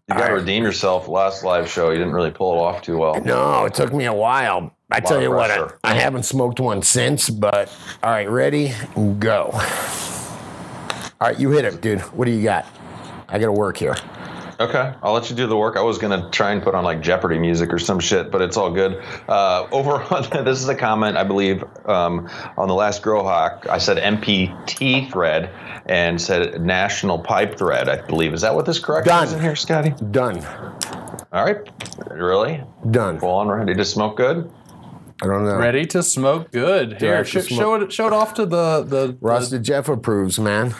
[0.09, 1.07] You got to redeem yourself.
[1.07, 3.19] Last live show, you didn't really pull it off too well.
[3.21, 4.75] No, it took me a while.
[4.91, 5.69] I tell you what, I.
[5.83, 7.73] I haven't smoked one since, but
[8.03, 8.73] all right, ready?
[9.19, 9.49] Go.
[9.53, 12.01] All right, you hit it, dude.
[12.01, 12.65] What do you got?
[13.29, 13.95] I got to work here.
[14.59, 15.77] Okay, I'll let you do the work.
[15.77, 18.57] I was gonna try and put on like Jeopardy music or some shit, but it's
[18.57, 19.01] all good.
[19.27, 23.65] Uh, over on this is a comment I believe um, on the last Grow Hawk.
[23.69, 25.49] I said MPT thread
[25.85, 27.89] and said National Pipe Thread.
[27.89, 29.27] I believe is that what this correction Done.
[29.27, 29.93] is in here, Scotty?
[30.11, 30.43] Done.
[31.33, 31.57] All right,
[32.11, 32.63] really?
[32.91, 33.19] Done.
[33.19, 34.51] Full on ready to smoke good.
[35.21, 35.57] I don't know.
[35.57, 36.99] Ready to smoke good.
[36.99, 37.47] Here, sh- smoke.
[37.47, 40.75] show it show it off to the the, Rusted the Jeff approves, man.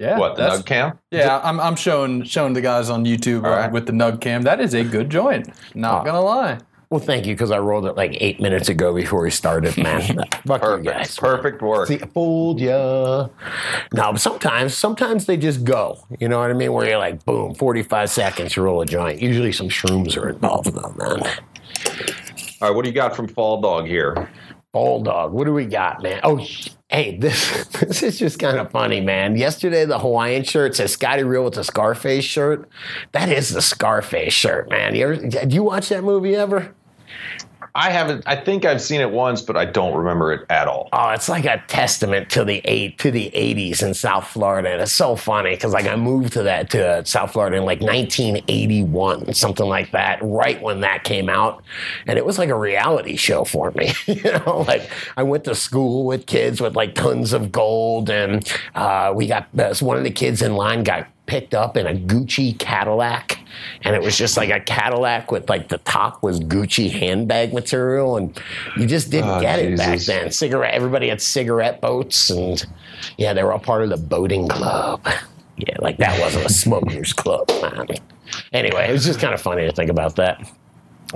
[0.00, 0.18] Yeah.
[0.18, 0.98] What the that's- Nug Cam?
[1.12, 3.70] Yeah, I'm, I'm showing showing the guys on YouTube uh, right.
[3.72, 4.42] with the Nug Cam.
[4.42, 5.48] That is a good joint.
[5.74, 6.58] Not gonna lie.
[6.90, 10.02] Well, thank you, because I rolled it like eight minutes ago before we started, man.
[10.44, 10.84] Fuck you Perfect.
[10.84, 11.16] guys.
[11.16, 11.86] Perfect work.
[11.86, 13.28] See, I fooled ya.
[13.94, 16.04] No, sometimes, sometimes they just go.
[16.18, 16.72] You know what I mean?
[16.72, 19.22] Where you're like, boom, 45 seconds, you roll a joint.
[19.22, 21.22] Usually some shrooms are involved, though, man.
[22.60, 24.28] All right, what do you got from Fall Dog here?
[24.72, 26.18] Bulldog, what do we got, man?
[26.24, 29.36] Oh, sh- hey, this this is just kind of funny, man.
[29.36, 32.68] Yesterday, the Hawaiian shirt says Scotty Real with the Scarface shirt.
[33.12, 34.94] That is the Scarface shirt, man.
[34.94, 36.74] You ever, did you watch that movie ever?
[37.74, 38.24] I haven't.
[38.26, 40.88] I think I've seen it once, but I don't remember it at all.
[40.92, 44.82] Oh, it's like a testament to the eight to the '80s in South Florida, and
[44.82, 49.34] it's so funny because like I moved to that to South Florida in like 1981,
[49.34, 51.62] something like that, right when that came out,
[52.06, 53.92] and it was like a reality show for me.
[54.06, 58.50] you know, like I went to school with kids with like tons of gold, and
[58.74, 61.94] uh, we got uh, one of the kids in line got picked up in a
[61.94, 63.38] Gucci Cadillac.
[63.82, 68.16] And it was just like a Cadillac with like the top was Gucci handbag material.
[68.16, 68.36] And
[68.76, 70.32] you just didn't Oh, get it back then.
[70.32, 72.30] Cigarette, everybody had cigarette boats.
[72.30, 72.66] And
[73.16, 75.06] yeah, they were all part of the boating club.
[75.56, 77.86] Yeah, like that wasn't a smokers club, man.
[78.54, 80.40] Anyway, it was just kind of funny to think about that.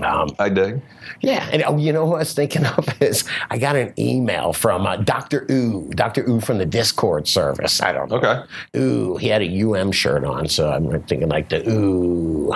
[0.03, 0.83] Um, I dig.
[1.20, 4.52] Yeah, and oh, you know who I was thinking of is I got an email
[4.52, 5.46] from uh, Dr.
[5.50, 6.28] Ooh, Dr.
[6.28, 7.80] Ooh from the Discord service.
[7.80, 8.16] I don't know.
[8.16, 8.42] Okay.
[8.76, 12.52] Ooh, he had a UM shirt on, so I'm thinking like the ooh.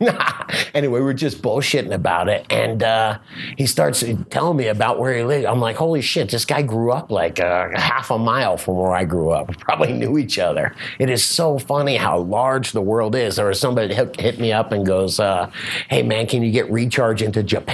[0.74, 3.18] anyway, we're just bullshitting about it, and uh,
[3.56, 5.46] he starts telling me about where he lived.
[5.46, 8.94] I'm like, holy shit, this guy grew up like uh, half a mile from where
[8.94, 9.48] I grew up.
[9.48, 10.74] We probably knew each other.
[10.98, 13.36] It is so funny how large the world is.
[13.36, 15.50] There was somebody that hit, hit me up and goes, uh,
[15.88, 17.73] "Hey man, can you get recharge into Japan?"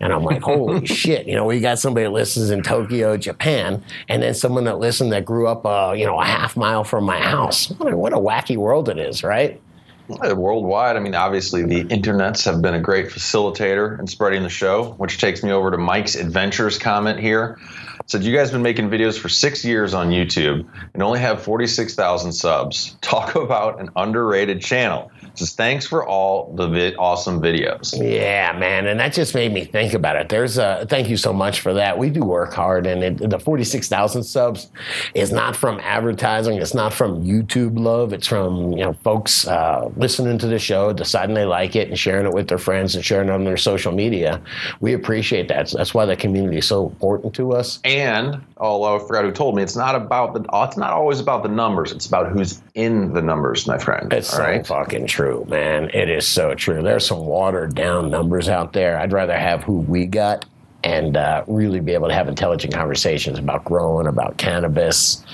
[0.00, 3.82] And I'm like, holy shit, you know, we got somebody that listens in Tokyo, Japan,
[4.08, 7.04] and then someone that listened that grew up, uh, you know, a half mile from
[7.04, 7.70] my house.
[7.70, 9.60] What a, what a wacky world it is, right?
[10.08, 14.92] Worldwide, I mean, obviously the internets have been a great facilitator in spreading the show,
[14.98, 17.58] which takes me over to Mike's Adventures comment here.
[18.06, 22.32] Said you guys been making videos for six years on YouTube and only have 46,000
[22.32, 22.96] subs.
[23.00, 25.10] Talk about an underrated channel.
[25.34, 27.92] Says thanks for all the vi- awesome videos.
[27.96, 30.28] Yeah, man, and that just made me think about it.
[30.28, 31.98] There's a thank you so much for that.
[31.98, 34.70] We do work hard, and it, the forty-six thousand subs
[35.14, 36.58] is not from advertising.
[36.58, 38.12] It's not from YouTube love.
[38.12, 41.98] It's from you know folks uh, listening to the show, deciding they like it, and
[41.98, 44.40] sharing it with their friends and sharing it on their social media.
[44.80, 45.70] We appreciate that.
[45.70, 47.80] That's why the community is so important to us.
[47.84, 50.44] And although I forgot who told me, it's not about the.
[50.64, 51.92] It's not always about the numbers.
[51.92, 54.12] It's about who's in the numbers, my friend.
[54.12, 54.66] It's all so right.
[54.66, 55.90] fucking true, man.
[55.92, 56.82] It is so true.
[56.82, 58.98] There's some watered down numbers out there.
[58.98, 60.44] I'd rather have who we got
[60.84, 65.24] and uh, really be able to have intelligent conversations about growing, about cannabis.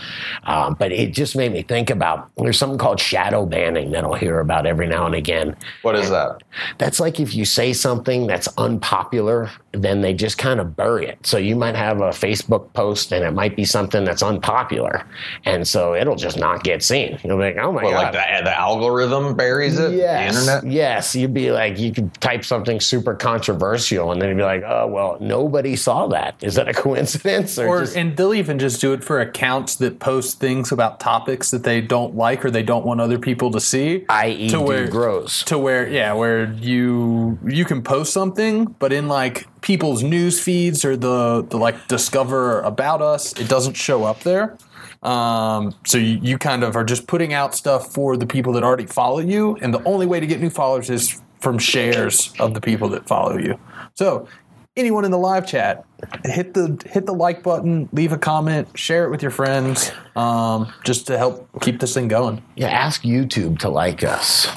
[0.44, 4.14] Um, but it just made me think about there's something called shadow banning that I'll
[4.14, 5.57] hear about every now and again.
[5.83, 6.42] What is that?
[6.79, 11.24] That's like if you say something that's unpopular, then they just kind of bury it.
[11.24, 15.06] So you might have a Facebook post and it might be something that's unpopular.
[15.44, 17.18] And so it'll just not get seen.
[17.22, 18.14] You'll be like, oh my Well, God.
[18.14, 19.92] like the, the algorithm buries it.
[19.92, 20.35] Yes.
[20.35, 20.72] The internet.
[20.72, 21.14] Yes.
[21.14, 24.87] You'd be like, you could type something super controversial, and then you'd be like, oh,
[24.88, 26.35] well, nobody saw that.
[26.42, 27.59] Is that a coincidence?
[27.59, 31.00] Or, Or just, and they'll even just do it for accounts that post things about
[31.00, 34.04] topics that they don't like or they don't want other people to see.
[34.09, 35.44] i.e., to where- grows.
[35.44, 40.85] to where yeah where you you can post something but in like people's news feeds
[40.85, 44.57] or the, the like discover about us it doesn't show up there.
[45.03, 48.62] Um, so you, you kind of are just putting out stuff for the people that
[48.62, 52.55] already follow you and the only way to get new followers is from shares of
[52.55, 53.59] the people that follow you.
[53.94, 54.29] So
[54.77, 55.85] anyone in the live chat
[56.25, 60.73] hit the hit the like button leave a comment share it with your friends um,
[60.85, 62.42] just to help keep this thing going.
[62.57, 64.49] Yeah, ask YouTube to like us.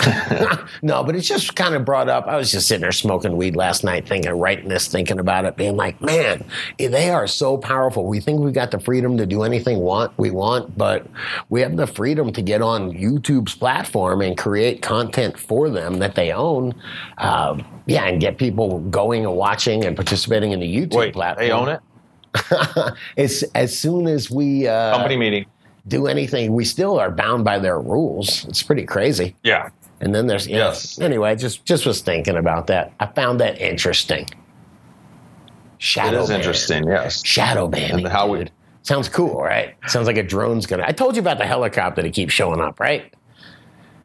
[0.82, 2.26] no, but it's just kind of brought up.
[2.26, 5.56] I was just sitting there smoking weed last night, thinking, writing this, thinking about it,
[5.56, 6.44] being like, man,
[6.78, 8.06] they are so powerful.
[8.06, 11.06] We think we've got the freedom to do anything want we want, but
[11.48, 16.14] we have the freedom to get on YouTube's platform and create content for them that
[16.14, 16.74] they own.
[17.18, 21.46] Um, yeah, and get people going and watching and participating in the YouTube Wait, platform.
[21.46, 21.80] they own it.
[23.16, 25.46] as as soon as we uh, Company meeting.
[25.88, 26.52] do anything.
[26.52, 28.44] We still are bound by their rules.
[28.44, 29.34] It's pretty crazy.
[29.42, 29.70] Yeah.
[30.00, 30.46] And then there's.
[30.46, 30.98] Yes.
[30.98, 32.92] Anyway, just just was thinking about that.
[33.00, 34.26] I found that interesting.
[35.78, 36.38] Shadow is ban.
[36.40, 36.86] interesting.
[36.86, 37.24] Yes.
[37.24, 38.04] Shadow banning.
[38.04, 38.50] And how we- dude.
[38.82, 39.74] sounds cool, right?
[39.86, 40.84] Sounds like a drone's gonna.
[40.86, 43.14] I told you about the helicopter that keeps showing up, right?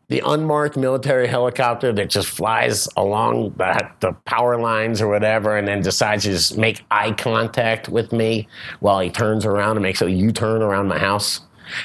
[0.08, 5.68] The unmarked military helicopter that just flies along the, the power lines or whatever, and
[5.68, 8.48] then decides to just make eye contact with me
[8.82, 11.42] while he turns around and makes a U turn around my house.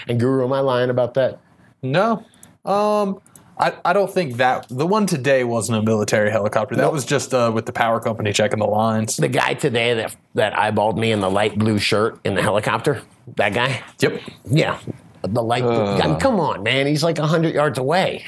[0.07, 1.41] And Guru, am I lying about that?
[1.83, 2.23] No.
[2.67, 3.21] Um,
[3.61, 6.75] I, I don't think that the one today wasn't a military helicopter.
[6.77, 6.93] That Nope.
[6.95, 9.17] was just uh, with the power company checking the lines.
[9.17, 13.03] The guy today that that eyeballed me in the light blue shirt in the helicopter,
[13.37, 13.83] that guy.
[14.01, 14.21] Yep.
[14.47, 14.79] Yeah,
[15.23, 15.63] the light.
[15.63, 15.85] blue.
[15.85, 16.87] I mean, come on, man.
[16.87, 18.25] He's like hundred yards away.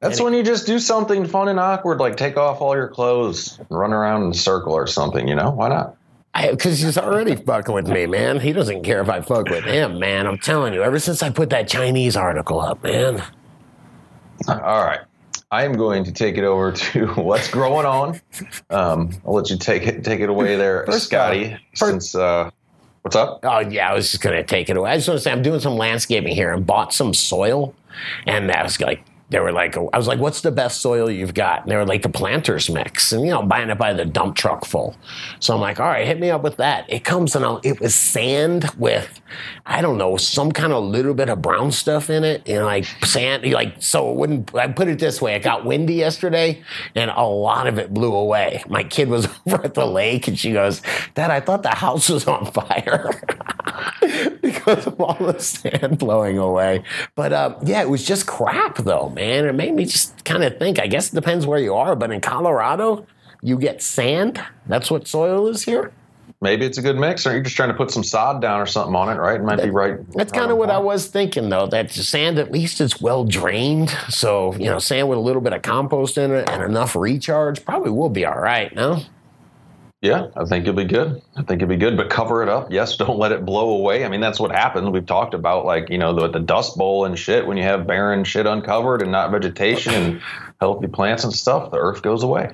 [0.00, 3.58] That's when you just do something fun and awkward, like take off all your clothes
[3.58, 5.26] and run around in a circle or something.
[5.28, 5.96] You know, why not?
[6.48, 8.38] Because he's already fucking with me, man.
[8.38, 10.28] He doesn't care if I fuck with him, man.
[10.28, 10.82] I'm telling you.
[10.82, 13.20] Ever since I put that Chinese article up, man.
[14.50, 15.00] All right.
[15.52, 18.20] I am going to take it over to what's growing on.
[18.70, 21.54] Um, I'll let you take it take it away there, First Scotty.
[21.54, 22.50] off, first- since uh,
[23.02, 23.40] what's up?
[23.42, 24.92] Oh yeah, I was just gonna take it away.
[24.92, 27.74] I just want to say I'm doing some landscaping here and bought some soil,
[28.26, 31.34] and I was like, they were like, I was like, what's the best soil you've
[31.34, 31.62] got?
[31.62, 34.36] And they were like the planters mix, and you know, buying it by the dump
[34.36, 34.96] truck full.
[35.38, 36.84] So I'm like, all right, hit me up with that.
[36.90, 39.20] It comes in, a, it was sand with,
[39.66, 42.84] I don't know, some kind of little bit of brown stuff in it, and like
[43.04, 44.54] sand, like so it wouldn't.
[44.54, 46.62] I put it this way: it got windy yesterday,
[46.96, 48.64] and a lot of it blew away.
[48.68, 50.82] My kid was over at the lake, and she goes,
[51.14, 53.10] "Dad, I thought the house was on fire."
[54.42, 56.82] because of all the sand blowing away.
[57.14, 59.19] But uh, yeah, it was just crap though, man.
[59.20, 60.80] And it made me just kind of think.
[60.80, 63.06] I guess it depends where you are, but in Colorado,
[63.42, 64.42] you get sand.
[64.66, 65.92] That's what soil is here.
[66.40, 68.66] Maybe it's a good mix, or you're just trying to put some sod down or
[68.66, 69.38] something on it, right?
[69.38, 69.98] It might be right.
[70.12, 71.66] That's kind of what I was thinking though.
[71.66, 73.90] That sand at least is well drained.
[74.08, 77.62] So, you know, sand with a little bit of compost in it and enough recharge
[77.62, 79.02] probably will be all right, no?
[80.02, 81.20] Yeah, I think you'll be good.
[81.36, 82.72] I think you'll be good, but cover it up.
[82.72, 84.04] Yes, don't let it blow away.
[84.04, 84.88] I mean, that's what happens.
[84.88, 87.46] We've talked about like you know the, the dust bowl and shit.
[87.46, 90.22] When you have barren shit uncovered and not vegetation and
[90.60, 92.50] healthy plants and stuff, the earth goes away.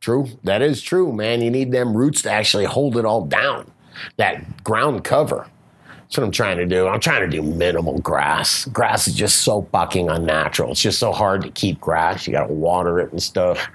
[0.00, 0.26] True.
[0.44, 1.42] That is true, man.
[1.42, 3.70] You need them roots to actually hold it all down.
[4.16, 5.46] That ground cover.
[5.86, 6.88] That's what I'm trying to do.
[6.88, 8.66] I'm trying to do minimal grass.
[8.66, 10.72] Grass is just so fucking unnatural.
[10.72, 12.26] It's just so hard to keep grass.
[12.26, 13.66] You got to water it and stuff.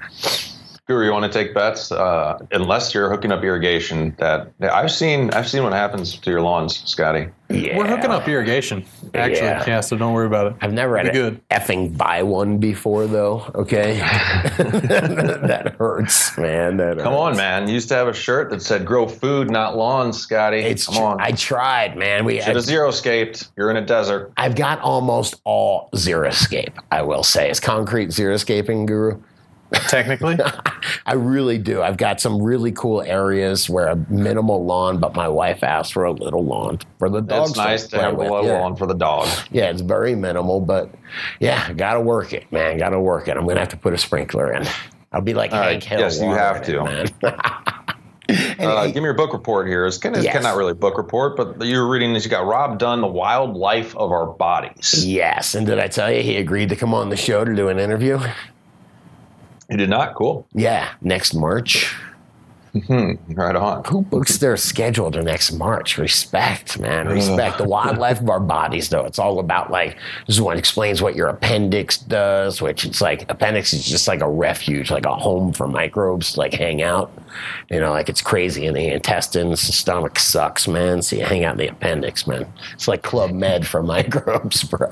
[0.87, 1.91] Guru, you want to take bets?
[1.91, 5.29] Uh, unless you're hooking up irrigation, that I've seen.
[5.31, 7.27] I've seen what happens to your lawns, Scotty.
[7.49, 7.77] Yeah.
[7.77, 9.47] We're hooking up irrigation, actually.
[9.47, 9.63] Yeah.
[9.67, 10.53] Yeah, so don't worry about it.
[10.61, 11.49] I've never had Be to good.
[11.49, 13.51] effing buy one before, though.
[13.55, 13.97] Okay,
[14.57, 16.77] that hurts, man.
[16.77, 17.21] That Come hurts.
[17.21, 17.67] on, man.
[17.67, 20.59] You used to have a shirt that said "Grow food, not lawns," Scotty.
[20.59, 21.17] It's Come tr- on.
[21.21, 22.23] I tried, man.
[22.23, 23.49] We Should have xeriscaped.
[23.57, 24.31] You're in a desert.
[24.37, 26.73] I've got almost all xeriscape.
[26.91, 29.19] I will say, is concrete xeriscaping, Guru?
[29.73, 30.37] Technically,
[31.05, 31.81] I really do.
[31.81, 36.05] I've got some really cool areas where a minimal lawn, but my wife asked for
[36.05, 37.49] a little lawn for the dogs.
[37.51, 38.29] It's nice to play have a with.
[38.29, 38.59] little yeah.
[38.61, 39.27] lawn for the dog.
[39.51, 40.93] Yeah, it's very minimal, but
[41.39, 42.77] yeah, gotta work it, man.
[42.77, 43.35] Gotta work it.
[43.37, 44.65] I'm gonna have to put a sprinkler in.
[45.11, 45.99] I'll be like All Hank right.
[45.99, 46.83] Yes, you watering have it, to.
[46.83, 47.33] man.
[48.29, 49.85] Uh, hey, give me your book report here.
[49.85, 50.43] It's kind of Yes.
[50.43, 52.25] not really a book report, but you're reading this.
[52.25, 55.05] You got Rob Dunn, The Wild Life of Our Bodies.
[55.05, 57.69] yes, and did I tell you he agreed to come on the show to do
[57.69, 58.19] an interview?
[59.69, 60.15] You did not?
[60.15, 60.47] Cool.
[60.53, 61.95] Yeah, next March.
[62.73, 63.33] Mm-hmm.
[63.33, 63.83] Right on.
[63.85, 65.97] Who books their schedule to next March?
[65.97, 67.07] Respect, man.
[67.07, 67.57] Respect.
[67.57, 69.05] the wildlife of our bodies, though.
[69.05, 73.73] It's all about like this one explains what your appendix does, which it's like appendix
[73.73, 77.11] is just like a refuge, like a home for microbes to like hang out.
[77.69, 81.01] You know, like it's crazy in the intestines, the stomach sucks, man.
[81.01, 82.51] So you hang out in the appendix, man.
[82.73, 84.89] It's like Club Med for microbes, bro.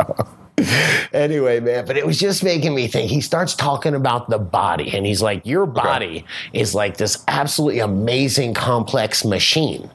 [1.13, 3.12] anyway, man, but it was just making me think.
[3.12, 7.79] He starts talking about the body, and he's like, Your body is like this absolutely
[7.79, 9.89] amazing, complex machine.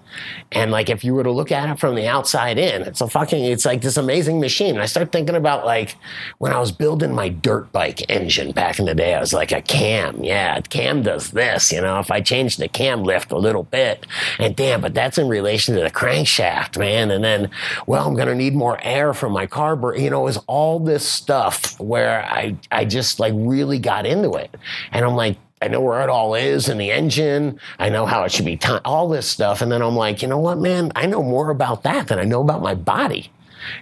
[0.52, 3.08] And like, if you were to look at it from the outside in, it's a
[3.08, 4.70] fucking, it's like this amazing machine.
[4.70, 5.96] And I start thinking about like
[6.38, 9.52] when I was building my dirt bike engine back in the day, I was like,
[9.52, 10.22] a cam.
[10.22, 11.72] Yeah, a cam does this.
[11.72, 14.06] You know, if I change the cam lift a little bit,
[14.38, 17.10] and damn, but that's in relation to the crankshaft, man.
[17.10, 17.50] And then,
[17.86, 20.00] well, I'm going to need more air from my carburetor.
[20.00, 24.54] You know, is all this stuff where I, I just like really got into it.
[24.92, 27.60] And I'm like, I know where it all is in the engine.
[27.78, 29.60] I know how it should be all this stuff.
[29.60, 30.90] And then I'm like, you know what, man?
[30.96, 33.30] I know more about that than I know about my body.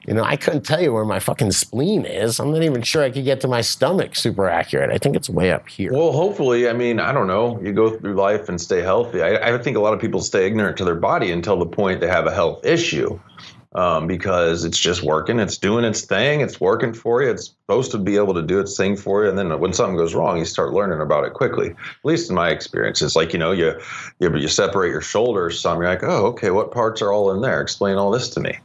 [0.06, 2.40] You know, I couldn't tell you where my fucking spleen is.
[2.40, 4.90] I'm not even sure I could get to my stomach super accurate.
[4.90, 5.92] I think it's way up here.
[5.92, 7.60] Well, hopefully, I mean, I don't know.
[7.62, 9.22] You go through life and stay healthy.
[9.22, 12.00] I, I think a lot of people stay ignorant to their body until the point
[12.00, 13.20] they have a health issue.
[13.74, 15.38] Um, because it's just working.
[15.38, 16.40] It's doing its thing.
[16.40, 17.30] It's working for you.
[17.30, 19.28] It's supposed to be able to do its thing for you.
[19.28, 21.70] And then when something goes wrong, you start learning about it quickly.
[21.70, 23.78] At least in my experience, it's like you know you
[24.20, 25.60] you, you separate your shoulders.
[25.60, 27.60] Some you're like, oh, okay, what parts are all in there?
[27.60, 28.58] Explain all this to me.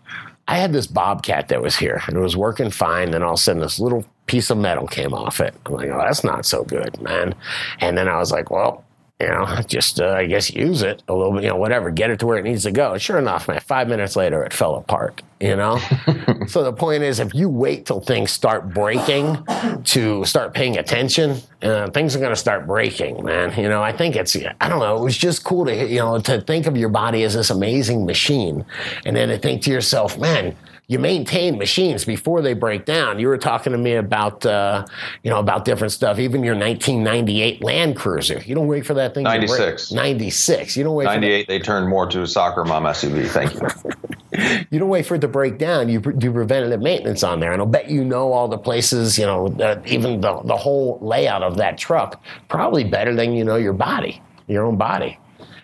[0.48, 3.12] I had this bobcat that was here and it was working fine.
[3.12, 5.56] Then all of a sudden, this little piece of metal came off it.
[5.66, 7.34] I'm like, oh, that's not so good, man.
[7.80, 8.84] And then I was like, well,
[9.20, 12.10] you know, just uh, I guess use it a little bit, you know, whatever, get
[12.10, 12.98] it to where it needs to go.
[12.98, 15.22] Sure enough, man, five minutes later, it fell apart.
[15.40, 15.78] You know,
[16.48, 19.46] so the point is, if you wait till things start breaking
[19.84, 23.54] to start paying attention, uh, things are going to start breaking, man.
[23.60, 24.96] You know, I think it's I don't know.
[24.96, 28.06] It was just cool to you know to think of your body as this amazing
[28.06, 28.64] machine,
[29.06, 30.56] and then to think to yourself, man
[30.88, 33.18] you maintain machines before they break down.
[33.18, 34.86] You were talking to me about, uh,
[35.24, 36.20] you know, about different stuff.
[36.20, 39.24] Even your 1998 Land Cruiser, you don't wait for that thing.
[39.24, 39.92] 96.
[39.92, 40.76] 96.
[40.76, 41.06] You don't wait.
[41.06, 41.48] 98.
[41.48, 43.28] they turned more to a soccer mom SUV.
[43.28, 44.66] Thank you.
[44.72, 45.88] you don't wait for it to break down.
[45.88, 49.18] You do preventative maintenance on there, and I'll bet you know all the places.
[49.18, 53.46] You know, uh, even the the whole layout of that truck probably better than you
[53.46, 55.18] know your body, your own body.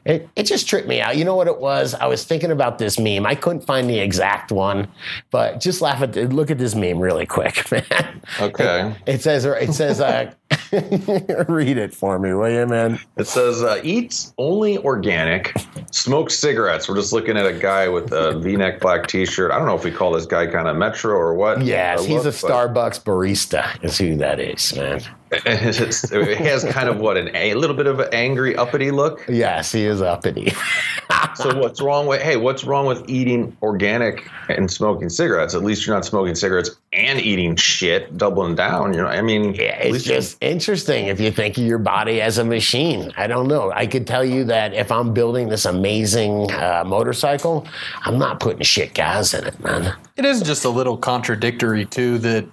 [0.05, 1.17] It, it just tripped me out.
[1.17, 1.93] You know what it was?
[1.93, 3.25] I was thinking about this meme.
[3.25, 4.87] I couldn't find the exact one,
[5.31, 8.21] but just laugh at look at this meme really quick, man.
[8.39, 8.95] Okay.
[9.05, 10.31] It, it says it says uh,
[11.47, 12.99] read it for me, will you, man?
[13.17, 15.53] It says uh, eats only organic,
[15.91, 16.87] smokes cigarettes.
[16.87, 19.51] We're just looking at a guy with a V-neck black T-shirt.
[19.51, 21.61] I don't know if we call this guy kind of metro or what.
[21.61, 23.83] Yes, he's a Starbucks barista.
[23.83, 25.01] Is who that is, man
[25.45, 29.25] it has kind of what an a little bit of an angry uppity look.
[29.27, 30.51] Yes, he is uppity.
[31.35, 32.35] so what's wrong with hey?
[32.35, 35.53] What's wrong with eating organic and smoking cigarettes?
[35.53, 38.93] At least you're not smoking cigarettes and eating shit, doubling down.
[38.93, 42.39] You know, I mean, yeah, it's just interesting if you think of your body as
[42.39, 43.11] a machine.
[43.15, 43.71] I don't know.
[43.71, 47.67] I could tell you that if I'm building this amazing uh, motorcycle,
[48.01, 49.93] I'm not putting shit gas in it, man.
[50.17, 52.45] It is just a little contradictory too that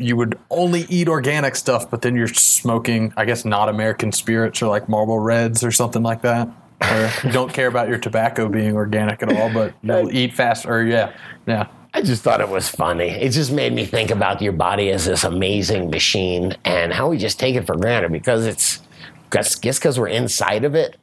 [0.00, 4.62] you would only eat organic stuff, but then you're smoking, I guess, not American spirits
[4.62, 6.48] or like Marlboro Reds or something like that.
[6.82, 10.64] Or you don't care about your tobacco being organic at all, but you'll eat fast.
[10.64, 11.14] Or yeah,
[11.46, 11.66] yeah.
[11.92, 13.08] I just thought it was funny.
[13.08, 17.18] It just made me think about your body as this amazing machine and how we
[17.18, 18.80] just take it for granted because it's
[19.30, 20.96] just because we're inside of it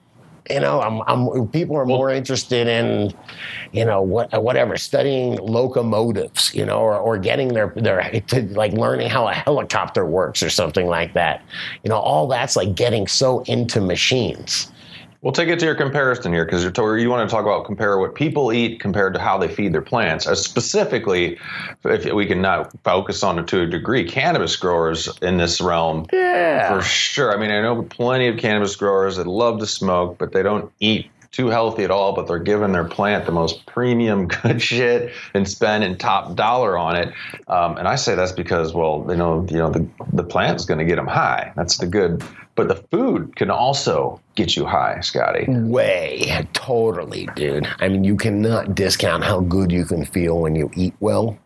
[0.49, 3.13] you know, I'm, I'm, people are more interested in,
[3.71, 8.73] you know, what, whatever, studying locomotives, you know, or, or getting their, their, to, like
[8.73, 11.43] learning how a helicopter works or something like that.
[11.83, 14.71] You know, all that's like getting so into machines.
[15.21, 18.13] We'll take it to your comparison here because you want to talk about compare what
[18.13, 20.27] people eat compared to how they feed their plants.
[20.27, 21.39] As specifically,
[21.83, 26.05] if we can not focus on it to a degree, cannabis growers in this realm,
[26.13, 27.33] yeah, for sure.
[27.33, 30.71] I mean, I know plenty of cannabis growers that love to smoke, but they don't
[30.79, 35.13] eat too healthy at all, but they're giving their plant the most premium good shit
[35.33, 37.13] and spending top dollar on it.
[37.47, 40.79] Um, and I say that's because, well, you know, you know, the the plant's going
[40.79, 41.53] to get them high.
[41.55, 42.23] That's the good
[42.57, 45.45] but the food can also get you high, Scotty.
[45.47, 47.67] Way, totally, dude.
[47.79, 51.37] I mean, you cannot discount how good you can feel when you eat well.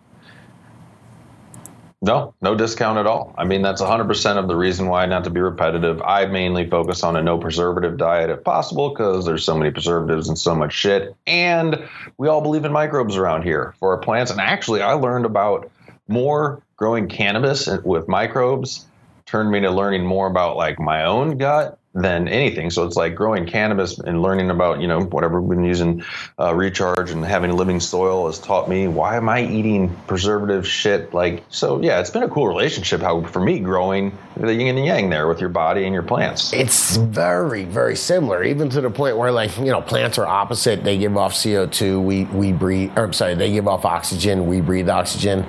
[2.03, 3.35] No, no discount at all.
[3.37, 7.03] I mean, that's 100% of the reason why, not to be repetitive, I mainly focus
[7.03, 10.73] on a no preservative diet if possible because there's so many preservatives and so much
[10.73, 11.15] shit.
[11.27, 11.87] And
[12.17, 14.31] we all believe in microbes around here for our plants.
[14.31, 15.69] And actually, I learned about
[16.07, 18.87] more growing cannabis with microbes
[19.27, 22.69] turned me to learning more about like my own gut than anything.
[22.69, 26.03] So it's like growing cannabis and learning about, you know, whatever we've been using
[26.39, 31.13] uh, recharge and having living soil has taught me why am I eating preservative shit?
[31.13, 34.85] Like, so yeah, it's been a cool relationship how for me growing the yin and
[34.85, 36.53] yang there with your body and your plants.
[36.53, 40.85] It's very, very similar, even to the point where like, you know, plants are opposite.
[40.85, 44.61] They give off CO2, we, we breathe, or I'm sorry, they give off oxygen, we
[44.61, 45.45] breathe oxygen.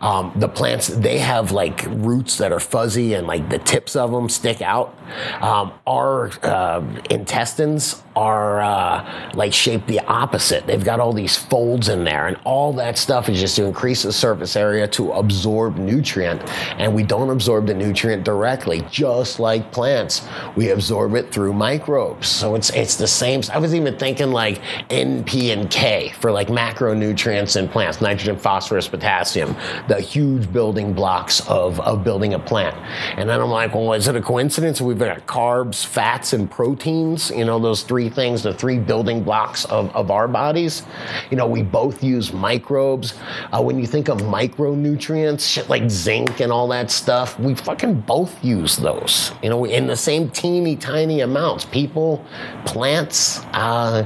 [0.00, 4.12] Um, the plants, they have like roots that are fuzzy and like the tips of
[4.12, 4.96] them stick out.
[5.40, 10.66] Um, our uh, intestines are uh, like shaped the opposite.
[10.66, 14.02] They've got all these folds in there, and all that stuff is just to increase
[14.02, 16.42] the surface area to absorb nutrient.
[16.78, 20.26] And we don't absorb the nutrient directly, just like plants.
[20.56, 22.26] We absorb it through microbes.
[22.26, 23.40] So it's it's the same.
[23.52, 28.36] I was even thinking like N, P, and K for like macronutrients in plants: nitrogen,
[28.36, 29.54] phosphorus, potassium,
[29.86, 32.76] the huge building blocks of of building a plant.
[33.16, 37.30] And then I'm like, well, is it a coincidence we've got carbs, fats, and proteins?
[37.30, 40.82] You know, those three three things, the three building blocks of, of our bodies.
[41.30, 43.14] You know, we both use microbes.
[43.52, 48.00] Uh, when you think of micronutrients, shit like zinc and all that stuff, we fucking
[48.02, 49.32] both use those.
[49.42, 51.64] You know, in the same teeny tiny amounts.
[51.64, 52.24] People,
[52.64, 54.04] plants, uh,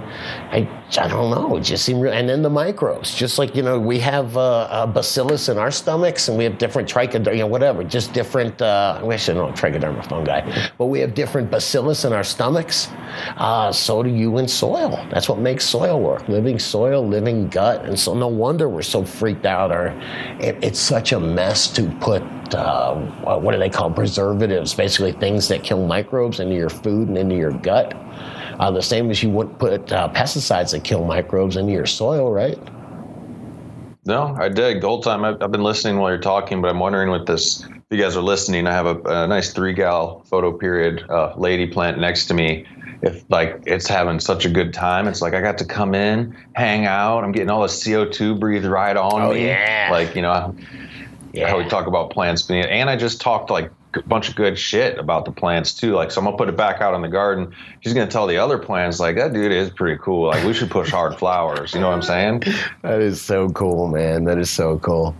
[0.52, 1.56] I, I don't know.
[1.56, 2.12] It just seemed real.
[2.12, 5.70] And then the microbes, just like, you know, we have uh, a bacillus in our
[5.70, 9.32] stomachs and we have different trichoderma, you know, whatever, just different, uh, I wish I
[9.32, 12.88] know trichoderma fungi, but we have different bacillus in our stomachs.
[13.36, 15.06] Uh, so do you in soil.
[15.10, 16.26] That's what makes soil work.
[16.26, 17.84] Living soil, living gut.
[17.84, 19.88] And so no wonder we're so freaked out or
[20.40, 22.22] it, it's such a mess to put
[22.54, 22.94] uh,
[23.38, 24.72] what do they call preservatives?
[24.72, 27.92] Basically, things that kill microbes into your food and into your gut.
[28.58, 32.32] Uh, the same as you wouldn't put uh, pesticides that kill microbes into your soil,
[32.32, 32.58] right?
[34.06, 34.80] No, I did.
[34.80, 37.62] The whole time I've, I've been listening while you're talking, but I'm wondering with this,
[37.62, 41.34] if you guys are listening, I have a, a nice three gal photo period uh,
[41.36, 42.66] lady plant next to me.
[43.02, 46.36] If like it's having such a good time, it's like I got to come in,
[46.54, 47.24] hang out.
[47.24, 49.46] I'm getting all the CO2 breathed right on Oh, me.
[49.46, 49.88] yeah.
[49.90, 50.54] Like you know,
[51.32, 51.48] yeah.
[51.48, 54.58] how we talk about plants being, and I just talked like a bunch of good
[54.58, 55.92] shit about the plants too.
[55.94, 57.52] Like, so I'm gonna put it back out in the garden.
[57.80, 60.28] She's gonna tell the other plants like that dude is pretty cool.
[60.28, 61.74] Like, we should push hard flowers.
[61.74, 62.44] You know what I'm saying?
[62.82, 64.24] That is so cool, man.
[64.24, 65.14] That is so cool.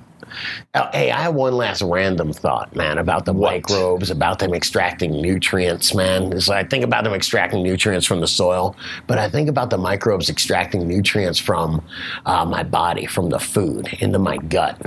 [0.93, 3.53] Hey, I have one last random thought, man, about the What?
[3.53, 6.41] microbes, about them extracting nutrients, man.
[6.41, 8.77] So I think about them extracting nutrients from the soil,
[9.07, 11.85] but I think about the microbes extracting nutrients from
[12.27, 14.81] uh, my body, from the food, into my gut.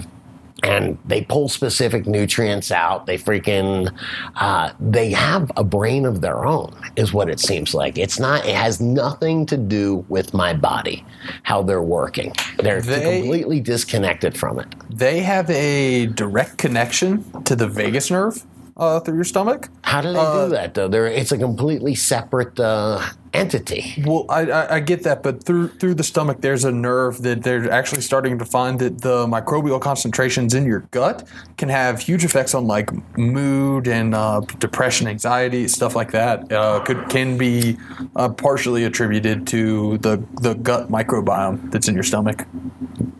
[0.63, 3.05] And they pull specific nutrients out.
[3.05, 3.91] They freaking,
[4.35, 7.97] uh, they have a brain of their own, is what it seems like.
[7.97, 11.05] It's not, it has nothing to do with my body,
[11.43, 12.31] how they're working.
[12.57, 14.67] They're They- completely disconnected from it.
[14.89, 18.43] They have a direct connection to the vagus nerve
[18.77, 19.69] uh, through your stomach.
[19.83, 20.87] How do they Uh, do that though?
[20.87, 23.01] They're it's a completely separate uh,
[23.35, 24.03] entity.
[24.05, 27.43] Well, I, I, I get that, but through through the stomach, there's a nerve that
[27.43, 31.27] they're actually starting to find that the microbial concentrations in your gut
[31.57, 36.51] can have huge effects on like mood and uh, depression, anxiety, stuff like that.
[36.51, 37.77] Uh, could can be
[38.15, 42.45] uh, partially attributed to the the gut microbiome that's in your stomach.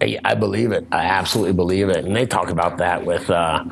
[0.01, 0.85] I, I believe it.
[0.91, 2.05] I absolutely believe it.
[2.05, 3.63] And they talk about that with, uh,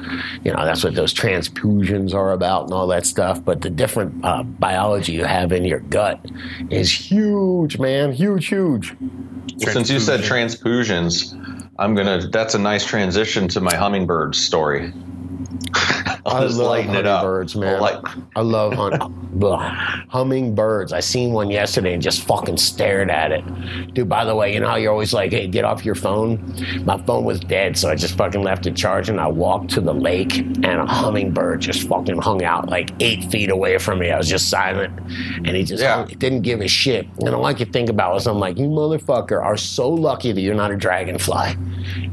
[0.43, 3.43] you know, that's what those transfusions are about and all that stuff.
[3.43, 6.25] But the different uh, biology you have in your gut
[6.69, 8.11] is huge, man.
[8.11, 8.95] Huge, huge.
[8.99, 11.33] Well, since you said transfusions,
[11.77, 12.27] I'm gonna.
[12.29, 14.93] That's a nice transition to my hummingbird story.
[16.25, 17.79] I'll I just love hummingbirds, man.
[17.81, 17.97] Like,
[18.35, 19.59] I love hun- blah.
[20.09, 20.93] hummingbirds.
[20.93, 23.93] I seen one yesterday and just fucking stared at it.
[23.93, 26.53] Dude, by the way, you know how you're always like, hey, get off your phone?
[26.85, 29.19] My phone was dead, so I just fucking left it charging.
[29.19, 33.49] I walked to the lake and a hummingbird just fucking hung out like eight feet
[33.49, 34.11] away from me.
[34.11, 34.97] I was just silent
[35.37, 35.95] and he just Yeah.
[35.97, 37.07] hung- didn't give a shit.
[37.19, 40.41] And all I could think about was, I'm like, you motherfucker are so lucky that
[40.41, 41.55] you're not a dragonfly.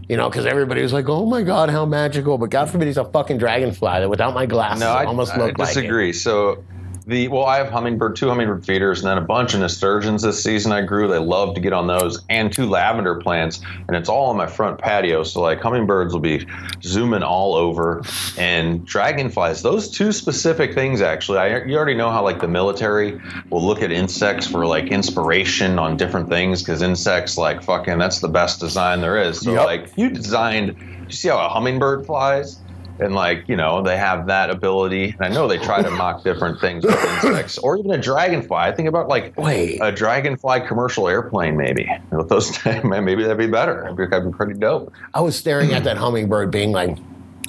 [0.09, 2.37] You know, because everybody was like, oh my God, how magical.
[2.39, 5.39] But God forbid he's a fucking dragonfly that without my glasses no, I, almost I
[5.39, 5.75] looked like it.
[5.75, 6.13] disagree.
[6.13, 6.63] So,
[7.07, 10.45] the well, I have hummingbird, two hummingbird feeders, and then a bunch of nasturtiums this
[10.45, 10.71] season.
[10.71, 11.09] I grew.
[11.09, 14.47] They love to get on those, and two lavender plants, and it's all on my
[14.47, 15.25] front patio.
[15.25, 16.47] So, like hummingbirds will be
[16.83, 18.03] zooming all over,
[18.37, 19.63] and dragonflies.
[19.63, 23.19] Those two specific things, actually, I you already know how like the military
[23.49, 28.21] will look at insects for like inspiration on different things because insects like fucking that's
[28.21, 29.41] the best design there is.
[29.41, 29.65] So, Yep.
[29.65, 30.77] like you designed,
[31.09, 32.61] you see how a hummingbird flies?
[33.01, 35.11] And like you know they have that ability.
[35.11, 38.57] And i know they try to mock different things with insects or even a dragonfly.
[38.57, 39.79] I think about like Wait.
[39.83, 43.83] a dragonfly commercial airplane maybe with those maybe that'd be better.
[43.83, 44.93] That'd be, that'd be pretty dope.
[45.15, 46.97] I was staring at that hummingbird, being like,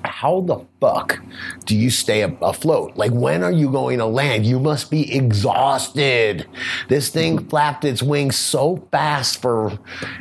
[0.04, 1.20] how the fuck
[1.66, 2.96] do you stay afloat?
[2.96, 4.46] Like, when are you going to land?
[4.46, 6.48] You must be exhausted.
[6.88, 9.78] This thing flapped its wings so fast for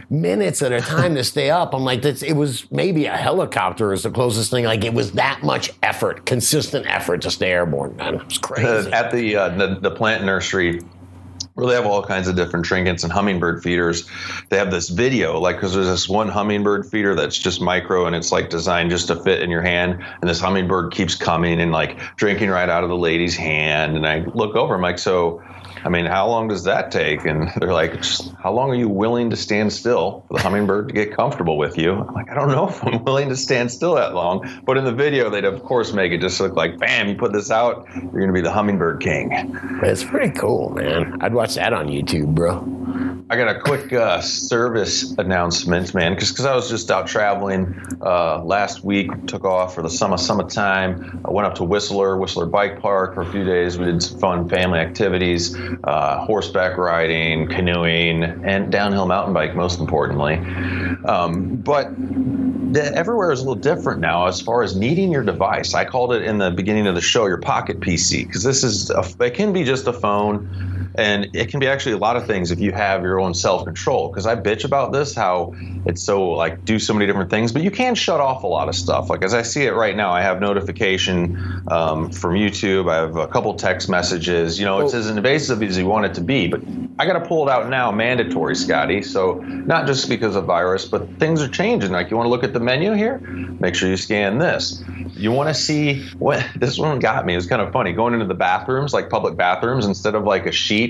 [0.09, 1.74] minutes at a time to stay up.
[1.74, 4.64] I'm like, it was maybe a helicopter is the closest thing.
[4.64, 8.14] Like, it was that much effort, consistent effort to stay airborne, man.
[8.16, 8.93] It was crazy.
[8.93, 10.81] at the, uh, the the plant nursery
[11.67, 14.09] they have all kinds of different trinkets and hummingbird feeders.
[14.49, 18.17] They have this video, like, because there's this one hummingbird feeder that's just micro and
[18.17, 20.05] it's like designed just to fit in your hand.
[20.21, 23.97] And this hummingbird keeps coming and like drinking right out of the lady's hand.
[23.97, 25.43] And I look over, I'm like, so,
[25.85, 27.24] I mean, how long does that take?
[27.24, 28.05] And they're like,
[28.43, 31.78] how long are you willing to stand still for the hummingbird to get comfortable with
[31.78, 31.93] you?
[31.95, 34.49] I'm like, I don't know if I'm willing to stand still that long.
[34.64, 37.33] But in the video, they'd of course make it just look like, bam, you put
[37.33, 39.31] this out, you're going to be the hummingbird king.
[39.83, 41.18] It's pretty cool, man.
[41.20, 42.81] I'd watch that on YouTube, bro.
[43.31, 48.43] I got a quick uh, service announcement, man, because I was just out traveling uh,
[48.43, 49.09] last week.
[49.28, 51.20] Took off for the summer summertime.
[51.24, 53.78] I went up to Whistler, Whistler Bike Park for a few days.
[53.78, 59.81] We did some fun family activities, uh, horseback riding, canoeing, and downhill mountain bike, most
[59.81, 60.37] importantly.
[61.05, 61.89] Um, but
[62.73, 65.75] the, everywhere is a little different now as far as needing your device.
[65.75, 68.91] I called it in the beginning of the show your pocket PC because this is
[68.91, 72.26] a, it can be just a phone and it can be actually a lot of
[72.26, 74.09] things if you have your own self control.
[74.09, 75.55] Because I bitch about this, how
[75.86, 78.68] it's so like do so many different things, but you can shut off a lot
[78.68, 79.09] of stuff.
[79.09, 82.90] Like as I see it right now, I have notification um, from YouTube.
[82.90, 84.59] I have a couple text messages.
[84.59, 86.61] You know, it's as invasive as you want it to be, but
[86.98, 89.01] I got to pull it out now, mandatory, Scotty.
[89.03, 91.92] So not just because of virus, but things are changing.
[91.92, 94.84] Like you want to look at the menu here, make sure you scan this.
[95.16, 97.32] You want to see what this one got me.
[97.32, 100.44] It was kind of funny going into the bathrooms, like public bathrooms, instead of like
[100.44, 100.89] a sheet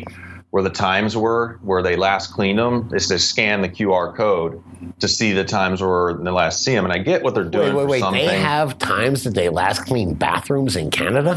[0.50, 4.62] where the times were, where they last cleaned them, is to scan the QR code
[4.98, 6.84] to see the times where they last see them.
[6.84, 7.74] And I get what they're doing.
[7.74, 8.12] Wait, wait, wait.
[8.12, 11.36] They have times that they last clean bathrooms in Canada?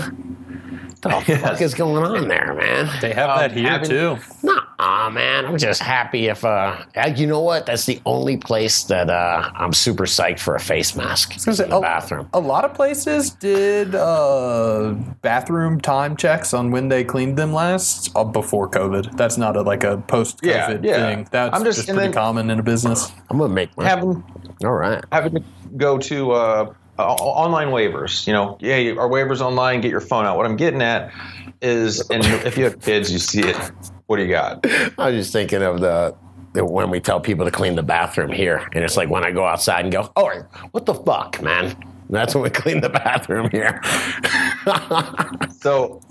[1.04, 2.90] What the fuck is going on there, man?
[3.02, 4.18] They have Um, that here having- too.
[4.84, 5.46] Nah, man.
[5.46, 6.76] I'm just happy if, uh,
[7.16, 7.66] you know what?
[7.66, 11.64] That's the only place that uh, I'm super psyched for a face mask gonna say,
[11.64, 12.28] in the oh, bathroom.
[12.34, 18.12] A lot of places did uh, bathroom time checks on when they cleaned them last
[18.18, 19.16] uh, before COVID.
[19.16, 21.16] That's not a, like a post-COVID Yeah, yeah.
[21.16, 21.28] thing.
[21.32, 23.10] That's I'm just, just- pretty then- common in a business.
[23.30, 23.86] I'm going to make my.
[23.88, 24.22] having
[24.66, 25.02] All right.
[25.14, 25.44] having to
[25.78, 28.28] go to uh, o- online waivers.
[28.28, 29.80] You know, yeah, our waivers online.
[29.80, 30.36] Get your phone out.
[30.36, 31.14] What I'm getting at
[31.62, 33.56] is, and if you have kids, you see it.
[34.08, 34.66] What do you got?
[34.98, 36.16] I was just thinking of the,
[36.54, 39.32] the when we tell people to clean the bathroom here, and it's like when I
[39.32, 41.76] go outside and go, "Oh, what the fuck, man."
[42.10, 43.82] That's when we clean the bathroom here.
[45.64, 46.02] So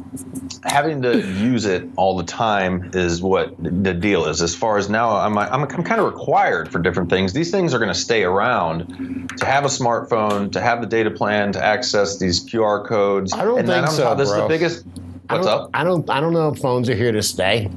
[0.64, 4.40] having to use it all the time is what the deal is.
[4.40, 7.32] As far as now, I'm I'm, I'm kind of required for different things.
[7.32, 9.30] These things are going to stay around.
[9.38, 13.32] To have a smartphone, to have the data plan, to access these QR codes.
[13.32, 14.86] I don't and think so, This is the biggest.
[15.28, 15.70] I What's don't, up?
[15.74, 16.08] I don't.
[16.10, 17.70] I don't know if phones are here to stay.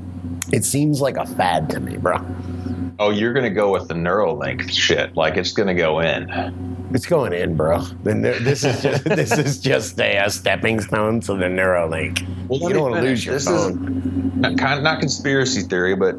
[0.52, 2.18] It seems like a fad to me, bro.
[3.00, 5.16] Oh, you're going to go with the Neuralink shit.
[5.16, 6.88] Like it's going to go in.
[6.94, 7.82] It's going in, bro.
[8.04, 12.26] Then this is just this is just a, uh stepping stone to the Neuralink.
[12.48, 14.32] Well, you don't want to lose your This phone.
[14.34, 16.14] is not, kind of, not conspiracy theory, but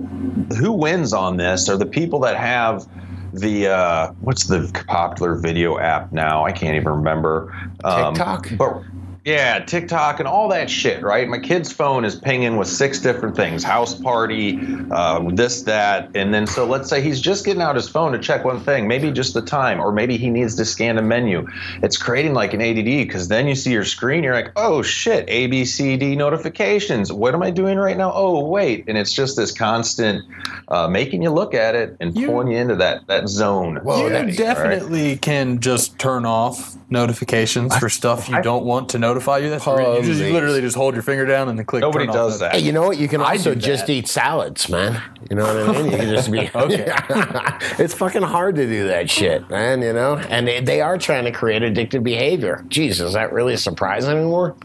[0.58, 2.86] who wins on this are the people that have
[3.32, 6.44] the uh, what's the popular video app now?
[6.44, 7.54] I can't even remember.
[7.84, 8.50] Um, TikTok?
[8.58, 8.82] But
[9.26, 11.28] yeah, TikTok and all that shit, right?
[11.28, 14.56] My kid's phone is pinging with six different things: house party,
[14.92, 18.20] uh, this, that, and then so let's say he's just getting out his phone to
[18.20, 21.44] check one thing, maybe just the time, or maybe he needs to scan a menu.
[21.82, 25.24] It's creating like an ADD because then you see your screen, you're like, oh shit,
[25.28, 27.12] A, B, C, D notifications.
[27.12, 28.12] What am I doing right now?
[28.14, 30.24] Oh wait, and it's just this constant
[30.68, 33.80] uh, making you look at it and You- pulling you into that that zone.
[33.82, 38.88] Well, you that is, definitely can just turn off notifications for stuff you don't want
[38.90, 39.50] to notify you.
[39.50, 41.80] That's really, you just you literally just hold your finger down and then click.
[41.80, 42.54] Nobody turn does off that.
[42.54, 42.98] Hey, you know what?
[42.98, 43.92] You can I also do just that.
[43.92, 45.02] eat salads, man.
[45.30, 45.90] You know what I mean?
[45.92, 46.94] You can just be Okay.
[47.82, 49.82] it's fucking hard to do that shit, man.
[49.82, 52.64] You know, and they, they are trying to create addictive behavior.
[52.68, 54.56] Jeez, is that really a surprise anymore?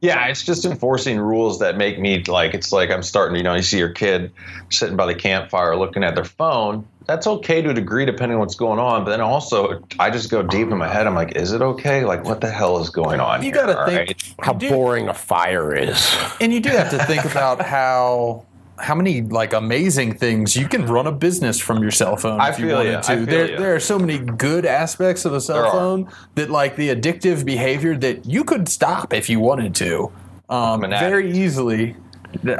[0.00, 3.36] Yeah, it's just enforcing rules that make me like it's like I'm starting.
[3.36, 4.32] You know, you see your kid
[4.70, 6.86] sitting by the campfire looking at their phone.
[7.08, 9.02] That's okay to a degree, depending on what's going on.
[9.04, 11.06] But then also, I just go deep in my head.
[11.06, 12.04] I'm like, is it okay?
[12.04, 13.42] Like, what the hell is going on?
[13.42, 14.34] You gotta think- right?
[14.42, 16.14] How do- boring a fire is.
[16.40, 18.44] And you do have to think about how
[18.80, 22.50] how many like amazing things you can run a business from your cell phone I
[22.50, 23.16] if you feel wanted ya, I to.
[23.16, 23.58] feel There, ya.
[23.58, 25.72] there are so many good aspects of a cell There are.
[25.72, 30.12] phone that like the addictive behavior that you could stop if you wanted to,
[30.48, 31.96] um, very easily.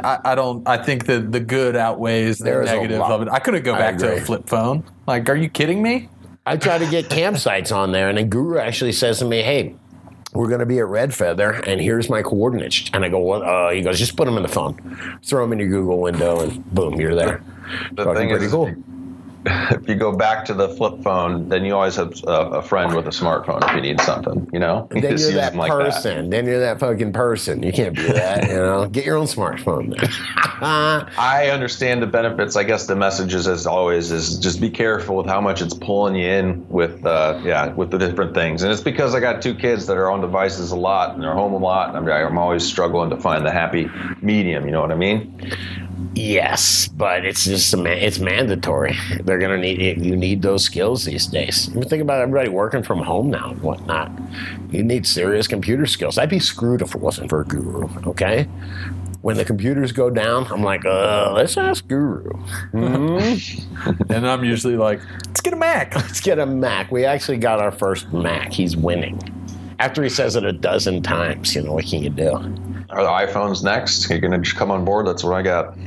[0.03, 0.67] I, I don't.
[0.67, 3.29] I think that the good outweighs the There's negative of it.
[3.29, 4.83] I couldn't go back to a flip phone.
[5.07, 6.09] Like, are you kidding me?
[6.45, 9.75] I try to get campsites on there, and then Guru actually says to me, "Hey,
[10.33, 13.43] we're going to be at Red Feather, and here's my coordinates." And I go, "What?"
[13.43, 16.39] Uh, he goes, "Just put them in the phone, throw them in your Google window,
[16.39, 17.43] and boom, you're there."
[17.91, 18.73] The Fucking thing pretty is, cool.
[19.71, 22.95] if you go back to the flip phone, then you always have a, a friend
[22.95, 24.49] with a smartphone if you need something.
[24.53, 26.29] You know, Then you're that like person.
[26.29, 27.63] Then you're that fucking person.
[27.63, 28.47] You can't be that.
[28.49, 29.95] You know, get your own smartphone.
[30.61, 32.55] I understand the benefits.
[32.55, 36.15] I guess the messages, as always, is just be careful with how much it's pulling
[36.15, 38.63] you in with, uh, yeah, with the different things.
[38.63, 41.33] And it's because I got two kids that are on devices a lot and they're
[41.33, 43.89] home a lot, and I'm, I'm always struggling to find the happy
[44.21, 44.65] medium.
[44.65, 45.33] You know what I mean?
[46.15, 48.95] Yes, but it's just ma- it's mandatory.
[49.23, 51.69] They're gonna need you need those skills these days.
[51.73, 54.11] You think about everybody working from home now and whatnot.
[54.71, 56.17] You need serious computer skills.
[56.17, 57.87] I'd be screwed if it wasn't for Guru.
[58.07, 58.47] Okay,
[59.21, 62.31] when the computers go down, I'm like, uh, let's ask Guru.
[64.09, 65.95] And I'm usually like, let's get a Mac.
[65.95, 66.91] Let's get a Mac.
[66.91, 68.51] We actually got our first Mac.
[68.51, 69.19] He's winning.
[69.79, 72.31] After he says it a dozen times, you know, what can you do?
[72.89, 74.09] Are the iPhones next?
[74.09, 75.07] You're gonna just come on board?
[75.07, 75.77] That's what I got.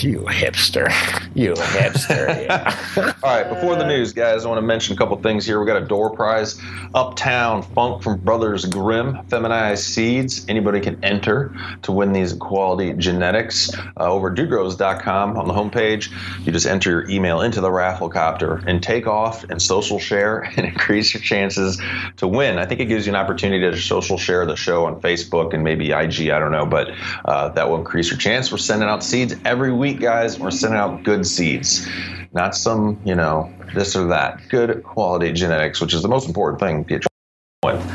[0.00, 0.88] You hipster.
[1.34, 2.44] You hipster.
[2.44, 3.14] Yeah.
[3.22, 5.60] All right, before the news, guys, I want to mention a couple things here.
[5.60, 6.60] We got a door prize.
[6.94, 10.46] Uptown Funk from Brothers Grimm, feminized seeds.
[10.48, 16.10] Anybody can enter to win these quality genetics uh, over dudegrows.com on the homepage.
[16.46, 20.66] You just enter your email into the rafflecopter and take off and social share and
[20.66, 21.80] increase your chances
[22.18, 22.58] to win.
[22.58, 25.64] I think it gives you an opportunity to social share the show on Facebook and
[25.64, 26.30] maybe IG.
[26.30, 26.90] I don't know, but
[27.24, 28.52] uh, that will increase your chance.
[28.52, 30.38] We're sending out seeds every week, guys.
[30.38, 31.86] We're sending out good seeds,
[32.32, 34.40] not some, you know, this or that.
[34.48, 37.08] Good quality genetics, which is the most important thing to get your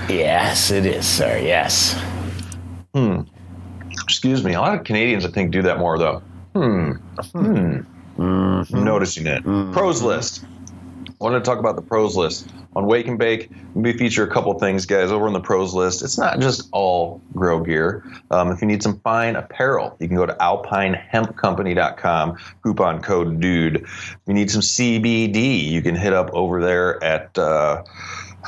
[0.10, 1.38] yes, it is, sir.
[1.38, 1.93] Yes.
[2.93, 3.22] Hmm.
[3.91, 4.54] Excuse me.
[4.54, 6.22] A lot of Canadians, I think, do that more though.
[6.54, 6.93] Hmm.
[7.34, 7.82] Hmm.
[8.18, 9.43] I'm noticing it.
[9.43, 10.43] Pros list.
[11.20, 12.47] I wanted to talk about the pros list
[12.78, 13.49] on Wake and Bake.
[13.74, 16.01] We feature a couple things, guys, over on the pros list.
[16.01, 18.05] It's not just all grow gear.
[18.32, 23.82] Um, if you need some fine apparel, you can go to alpinehempcompany.com, coupon code DUDE.
[23.82, 27.84] If you need some CBD, you can hit up over there at uh,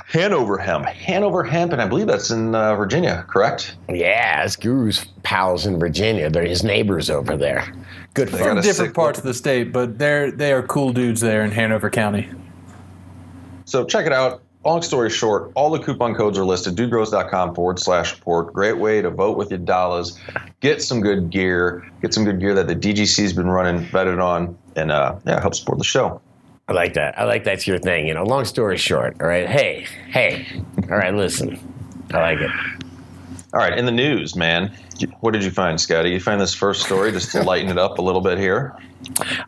[0.07, 0.85] Hanover Hemp.
[0.85, 3.75] Hanover Hemp, and I believe that's in uh, Virginia, correct?
[3.89, 6.29] Yeah, it's Guru's pals in Virginia.
[6.29, 7.73] They're his neighbors over there.
[8.13, 11.19] Good for From different sick parts of the state, but they're they are cool dudes
[11.19, 12.29] there in Hanover County.
[13.65, 14.41] So check it out.
[14.63, 16.75] Long story short, all the coupon codes are listed.
[16.75, 18.53] Dudegrows.com forward slash support.
[18.53, 20.19] Great way to vote with your dollars.
[20.59, 21.89] Get some good gear.
[22.01, 25.55] Get some good gear that the DGC's been running, vetted on, and uh, yeah, help
[25.55, 26.21] support the show.
[26.67, 27.17] I like that.
[27.17, 28.07] I like that's your thing.
[28.07, 29.49] You know, long story short, all right.
[29.49, 30.45] Hey, hey,
[30.83, 31.59] all right, listen.
[32.13, 32.51] I like it.
[33.53, 34.71] All right, in the news, man.
[35.19, 36.11] What did you find, Scotty?
[36.11, 38.77] You find this first story just to lighten it up a little bit here?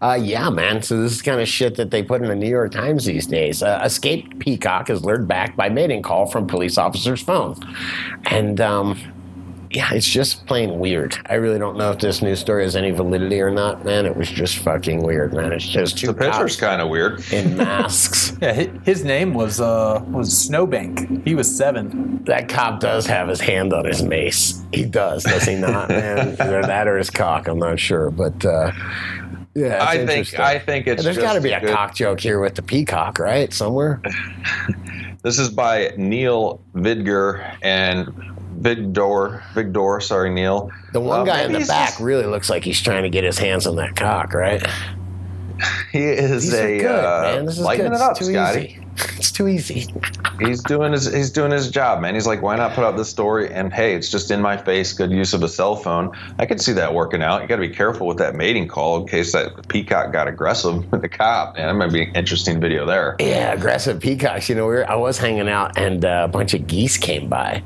[0.01, 0.81] Uh, yeah, man.
[0.81, 3.27] So this is kind of shit that they put in the New York Times these
[3.27, 3.63] days.
[3.63, 7.55] Uh, escaped peacock is lured back by mating call from police officer's phone,
[8.25, 8.99] and um,
[9.73, 11.17] yeah, it's just plain weird.
[11.25, 14.05] I really don't know if this news story has any validity or not, man.
[14.05, 15.51] It was just fucking weird, man.
[15.51, 17.23] It's just two The picture's kind of weird.
[17.33, 18.37] in masks.
[18.41, 18.53] Yeah,
[18.83, 21.23] his name was uh was Snowbank.
[21.25, 22.23] He was seven.
[22.25, 24.61] that cop does have his hand on his mace.
[24.73, 26.35] He does, does he not, man?
[26.39, 27.47] Either that or his cock.
[27.47, 28.45] I'm not sure, but.
[28.45, 28.71] Uh,
[29.55, 30.37] yeah, I think.
[30.39, 33.17] I think it's There's got to be a good- cock joke here with the peacock,
[33.19, 33.53] right?
[33.53, 34.01] Somewhere.
[35.23, 38.09] This is by Neil Vidger and
[38.63, 39.41] Vigdor.
[39.53, 40.71] Vigdor, sorry, Neil.
[40.93, 43.23] The one Uh, guy in the back just- really looks like he's trying to get
[43.23, 44.65] his hands on that cock, right?
[45.91, 47.45] he is These a good, uh, man.
[47.45, 47.95] This is lighten good.
[47.95, 48.59] it up, it's too Scotty.
[48.61, 48.79] easy.
[49.17, 49.87] It's too easy.
[50.39, 52.13] He's doing his he's doing his job, man.
[52.13, 53.51] He's like, why not put out this story?
[53.51, 54.93] And hey, it's just in my face.
[54.93, 56.11] Good use of a cell phone.
[56.37, 57.41] I could see that working out.
[57.41, 60.91] You got to be careful with that mating call in case that peacock got aggressive
[60.91, 61.55] with the cop.
[61.57, 63.15] Man, that might be an interesting video there.
[63.19, 64.47] Yeah, aggressive peacocks.
[64.47, 67.27] You know, we were, I was hanging out and uh, a bunch of geese came
[67.29, 67.63] by.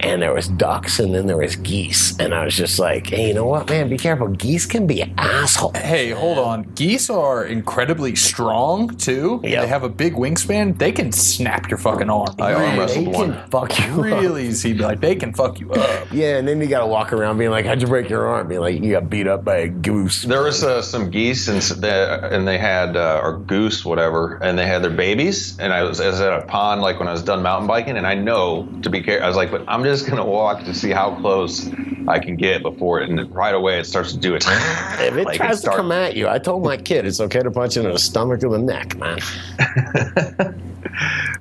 [0.00, 2.18] And there was ducks and then there was geese.
[2.18, 3.88] And I was just like, hey, you know what, man?
[3.88, 4.28] Be careful.
[4.28, 5.76] Geese can be assholes.
[5.76, 6.62] Hey, hold on.
[6.74, 9.40] Geese are incredibly strong too.
[9.42, 9.62] Yep.
[9.62, 10.78] They have a big wingspan.
[10.78, 12.34] They can snap your fucking arm.
[12.38, 13.48] I arm They wrestled can one.
[13.50, 14.20] fuck you really up.
[14.22, 14.74] Real easy.
[14.74, 16.08] Like they can fuck you up.
[16.12, 18.60] Yeah, and then you gotta walk around being like, "How'd you break your arm?" Being
[18.60, 21.70] like, "You got beat up by a goose." There was uh, some geese and s-
[21.72, 25.58] and they had uh, or goose whatever, and they had their babies.
[25.58, 27.96] And I was, I was at a pond like when I was done mountain biking,
[27.96, 29.24] and I know to be careful.
[29.24, 31.70] I was like, but I'm just gonna walk to see how close
[32.08, 34.44] I can get before it, and right away it starts to do it.
[34.46, 37.20] If it Like, tries it start- to come at you, I told my kid it's
[37.20, 39.18] okay to punch it in the stomach or the neck, man.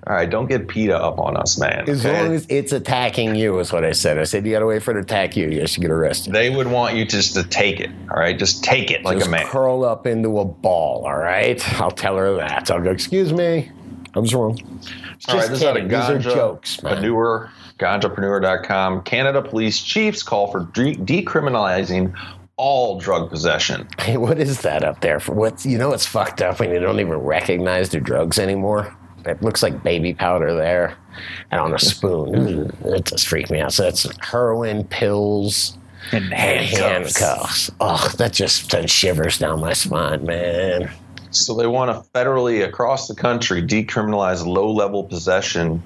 [0.08, 1.90] All right, don't get PETA up on us, man.
[1.90, 2.22] As okay?
[2.24, 4.18] long as it's attacking you, is what I said.
[4.20, 5.48] I said you gotta wait for it to attack you.
[5.50, 6.34] You should get arrested.
[6.34, 7.90] they would want you just to take it.
[8.12, 9.46] All right, just take it like Just a man.
[9.48, 11.06] curl up into a ball.
[11.06, 12.70] All right, I'll tell her that.
[12.70, 12.92] I'll go.
[12.92, 13.72] Excuse me,
[14.14, 14.58] I was wrong.
[14.58, 16.18] Just All right, this is out of kidding.
[16.18, 17.02] These are jokes, man.
[17.02, 19.02] Preneur, ganjapreneur.com.
[19.04, 22.14] Canada police chiefs call for de- decriminalizing
[22.58, 23.88] all drug possession.
[24.00, 25.20] Hey, what is that up there?
[25.20, 28.96] For what's you know it's fucked up when you don't even recognize the drugs anymore.
[29.26, 30.96] It looks like baby powder there,
[31.50, 32.72] and on a spoon.
[32.86, 33.74] it just freaked me out.
[33.74, 35.76] So that's heroin, pills,
[36.12, 37.20] And and handcuffs.
[37.20, 37.72] handcuffs.
[37.82, 40.92] Oh, that just sends shivers down my spine, man.
[41.32, 45.82] So they want to federally across the country decriminalize low-level possession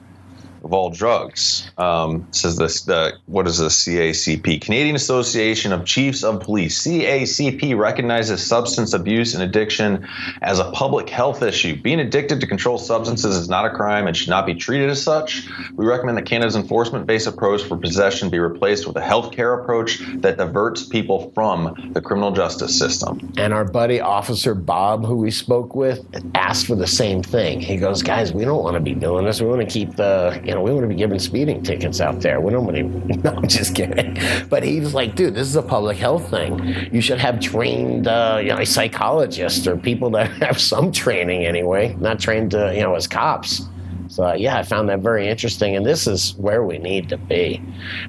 [0.63, 1.69] of all drugs.
[1.77, 6.85] Um, says this, the, what is the CACP, Canadian Association of Chiefs of Police.
[6.85, 10.07] CACP recognizes substance abuse and addiction
[10.41, 11.81] as a public health issue.
[11.81, 15.01] Being addicted to controlled substances is not a crime and should not be treated as
[15.01, 15.47] such.
[15.75, 20.37] We recommend that Canada's enforcement-based approach for possession be replaced with a healthcare approach that
[20.37, 23.31] diverts people from the criminal justice system.
[23.37, 26.05] And our buddy Officer Bob, who we spoke with,
[26.35, 27.61] asked for the same thing.
[27.61, 29.41] He goes, "Guys, we don't want to be doing this.
[29.41, 32.41] We want to keep the, you know, we wouldn't be giving speeding tickets out there.
[32.41, 34.17] We don't want to." No, I'm just kidding.
[34.49, 36.89] But he was like, "Dude, this is a public health thing.
[36.91, 41.95] You should have trained, uh, you know, psychologists or people that have some training anyway,
[41.99, 43.61] not trained, uh, you know, as cops."
[44.09, 47.61] So yeah, I found that very interesting, and this is where we need to be,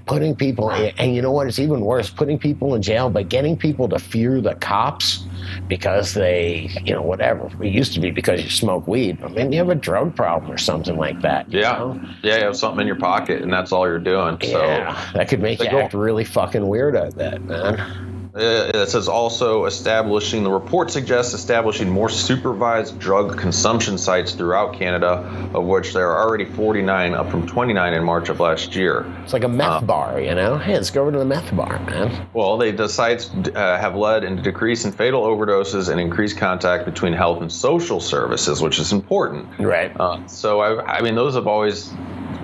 [0.07, 0.71] putting people.
[0.71, 1.47] In, and you know what?
[1.47, 5.25] It's even worse, putting people in jail, but getting people to fear the cops
[5.69, 7.47] because they, you know, whatever.
[7.63, 10.51] It used to be because you smoke weed, but maybe you have a drug problem
[10.51, 11.53] or something like that.
[11.53, 12.01] you Yeah, know?
[12.23, 14.39] yeah, you have something in your pocket, and that's all you're doing.
[14.43, 18.10] So yeah, that could make you go- act really fucking weird at that, man.
[18.35, 24.75] Uh, it says also establishing the report suggests establishing more supervised drug consumption sites throughout
[24.75, 29.05] Canada, of which there are already 49, up from 29 in March of last year.
[29.25, 30.59] It's like a meth bar, you know.
[30.59, 32.29] Hey, let's go over to the meth bar, man.
[32.33, 36.85] Well, they, the sites uh, have led into decrease in fatal overdoses and increased contact
[36.85, 39.49] between health and social services, which is important.
[39.59, 39.93] Right.
[39.99, 41.93] Uh, so I, I mean, those have always,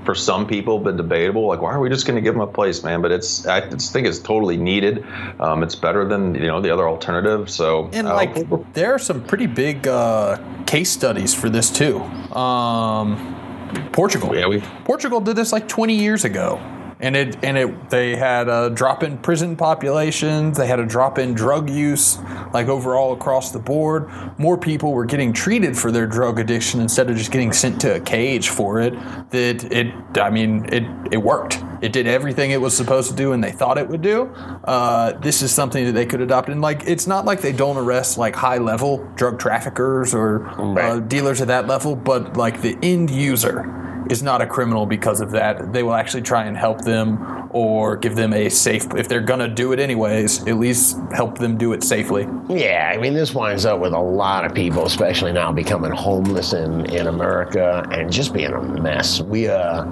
[0.07, 1.47] for some people, been debatable.
[1.49, 3.03] Like, why are we just going to give them a place, man?
[3.03, 5.05] But it's, I just think it's totally needed.
[5.39, 7.51] Um, it's better than you know the other alternative.
[7.51, 12.01] So And like, there are some pretty big uh, case studies for this too.
[12.35, 13.35] Um,
[13.93, 14.35] Portugal.
[14.35, 16.61] yeah, we Portugal did this like 20 years ago.
[16.99, 21.19] And it and it they had a drop in prison populations, they had a drop
[21.19, 22.19] in drug use,
[22.55, 24.09] like overall across the board.
[24.39, 27.97] More people were getting treated for their drug addiction instead of just getting sent to
[27.97, 28.95] a cage for it.
[29.31, 31.63] That it I mean, it it worked.
[31.83, 34.33] It did everything it was supposed to do and they thought it would do.
[34.65, 36.49] Uh, this is something that they could adopt.
[36.49, 40.47] And like it's not like they don't arrest like high level drug traffickers or
[40.79, 45.21] uh, dealers at that level, but like the end user is not a criminal because
[45.21, 45.73] of that.
[45.73, 48.87] They will actually try and help them or give them a safe.
[48.97, 52.29] If they're gonna do it anyways, at least help them do it safely.
[52.49, 56.53] Yeah, I mean, this winds up with a lot of people, especially now, becoming homeless
[56.53, 59.21] in, in America and just being a mess.
[59.23, 59.85] We uh,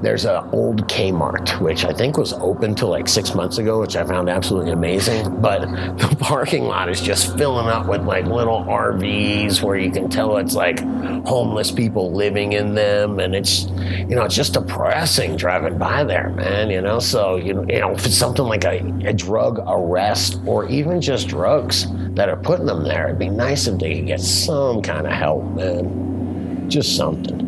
[0.00, 3.96] there's an old Kmart which I think was open till like six months ago, which
[3.96, 5.40] I found absolutely amazing.
[5.40, 5.60] But
[5.98, 10.36] the parking lot is just filling up with like little RVs where you can tell
[10.38, 10.80] it's like
[11.24, 16.30] homeless people living in them, and it's you know it's just depressing driving by there,
[16.30, 16.70] man.
[16.70, 20.40] You know, so you know, you know if it's something like a, a drug arrest
[20.46, 24.06] or even just drugs that are putting them there, it'd be nice if they could
[24.06, 26.68] get some kind of help, man.
[26.68, 27.41] Just something.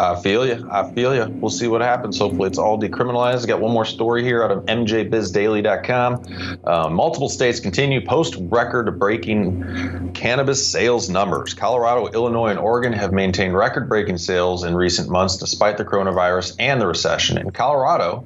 [0.00, 0.66] I feel you.
[0.70, 1.26] I feel you.
[1.28, 2.18] We'll see what happens.
[2.18, 3.46] Hopefully, it's all decriminalized.
[3.46, 6.60] Got one more story here out of MJBizDaily.com.
[6.64, 11.52] Uh, multiple states continue post record breaking cannabis sales numbers.
[11.52, 16.56] Colorado, Illinois, and Oregon have maintained record breaking sales in recent months despite the coronavirus
[16.58, 17.36] and the recession.
[17.36, 18.24] In Colorado,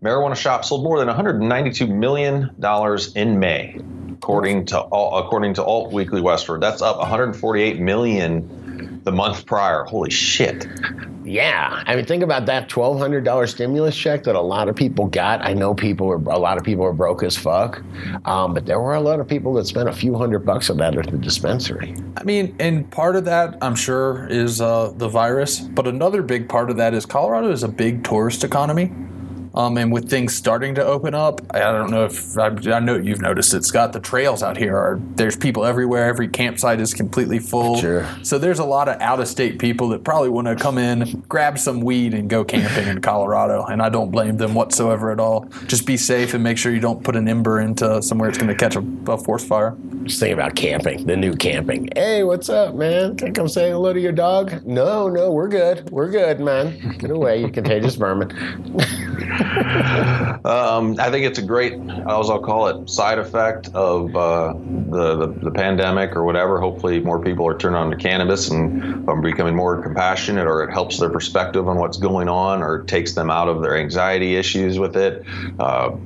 [0.00, 2.54] marijuana shops sold more than $192 million
[3.16, 3.80] in May.
[4.12, 8.65] According to according to Alt Weekly Westword, that's up 148 million
[9.04, 9.84] the month prior.
[9.84, 10.66] Holy shit!
[11.24, 14.76] Yeah, I mean, think about that twelve hundred dollar stimulus check that a lot of
[14.76, 15.44] people got.
[15.44, 17.82] I know people were a lot of people were broke as fuck,
[18.24, 20.76] um, but there were a lot of people that spent a few hundred bucks of
[20.78, 21.96] that at the dispensary.
[22.16, 25.60] I mean, and part of that, I'm sure, is uh, the virus.
[25.60, 28.92] But another big part of that is Colorado is a big tourist economy.
[29.56, 32.96] Um, and with things starting to open up, I don't know if I, I know
[32.96, 33.94] you've noticed it, Scott.
[33.94, 36.04] The trails out here are there's people everywhere.
[36.04, 37.78] Every campsite is completely full.
[37.78, 38.06] Sure.
[38.22, 41.22] So there's a lot of out of state people that probably want to come in,
[41.28, 43.64] grab some weed, and go camping in Colorado.
[43.64, 45.48] And I don't blame them whatsoever at all.
[45.66, 48.48] Just be safe and make sure you don't put an ember into somewhere it's going
[48.48, 49.74] to catch a, a forest fire.
[50.02, 51.88] Just think about camping, the new camping.
[51.96, 53.16] Hey, what's up, man?
[53.16, 54.66] Can I come say hello to your dog?
[54.66, 55.90] No, no, we're good.
[55.90, 56.98] We're good, man.
[56.98, 58.30] Get away, you contagious vermin.
[60.46, 65.16] Um, I think it's a great, as I'll call it, side effect of uh, the,
[65.16, 66.60] the the pandemic or whatever.
[66.60, 70.72] Hopefully, more people are turning on to cannabis and um, becoming more compassionate, or it
[70.72, 74.78] helps their perspective on what's going on, or takes them out of their anxiety issues
[74.78, 75.24] with it.
[75.58, 75.96] Uh,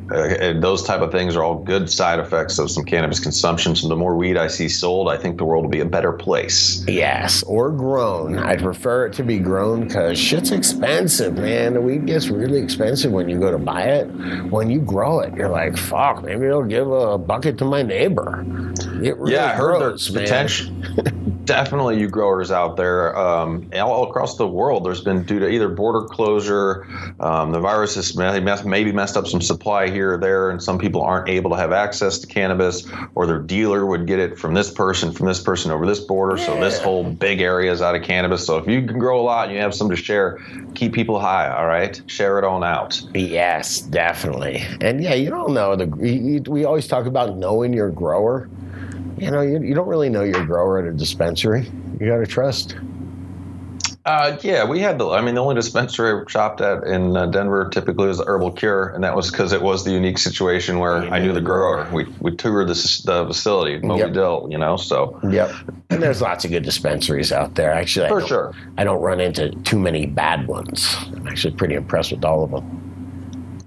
[0.58, 3.76] those type of things are all good side effects of some cannabis consumption.
[3.76, 6.12] So the more weed I see sold, I think the world will be a better
[6.12, 6.84] place.
[6.86, 8.38] Yes, or grown.
[8.38, 11.74] I'd prefer it to be grown because shit's expensive, man.
[11.74, 14.04] The weed gets really expensive when you go to buy it.
[14.50, 18.44] When you grow it, you're like, fuck, maybe I'll give a bucket to my neighbor.
[19.02, 20.24] It really yeah, I heard grows, there's man.
[20.24, 20.74] potential
[21.44, 24.84] definitely you growers out there um, all across the world.
[24.84, 26.86] There's been due to either border closure,
[27.20, 28.16] um, the virus has
[28.64, 31.72] maybe messed up some supply here or there, and some people aren't able to have
[31.72, 35.70] access to cannabis, or their dealer would get it from this person, from this person
[35.70, 36.36] over this border.
[36.36, 36.46] Yeah.
[36.46, 38.44] So this whole big area is out of cannabis.
[38.46, 40.38] So if you can grow a lot and you have some to share,
[40.74, 41.50] keep people high.
[41.50, 43.00] All right, share it on out.
[43.14, 44.64] Yes, definitely.
[44.80, 45.86] And yeah, you don't know the.
[45.86, 48.48] We always talk about knowing your grower
[49.20, 51.70] you know, you, you don't really know your grower at a dispensary.
[52.00, 52.76] You got to trust.
[54.06, 55.08] Uh, yeah, we had the.
[55.10, 58.52] I mean, the only dispensary I shopped at in uh, Denver typically was the Herbal
[58.52, 61.86] Cure, and that was because it was the unique situation where I knew the grower.
[61.92, 64.12] We we toured the, the facility, Moby yep.
[64.14, 64.78] Dill, you know.
[64.78, 65.52] So yep,
[65.90, 67.72] and there's lots of good dispensaries out there.
[67.72, 70.96] Actually, for I sure, I don't run into too many bad ones.
[71.14, 72.79] I'm actually pretty impressed with all of them.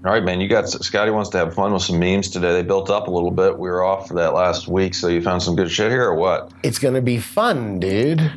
[0.04, 0.38] All right, man.
[0.38, 2.52] You got Scotty wants to have fun with some memes today.
[2.52, 3.58] They built up a little bit.
[3.58, 6.14] We were off for that last week, so you found some good shit here, or
[6.14, 6.52] what?
[6.62, 8.30] It's gonna be fun, dude.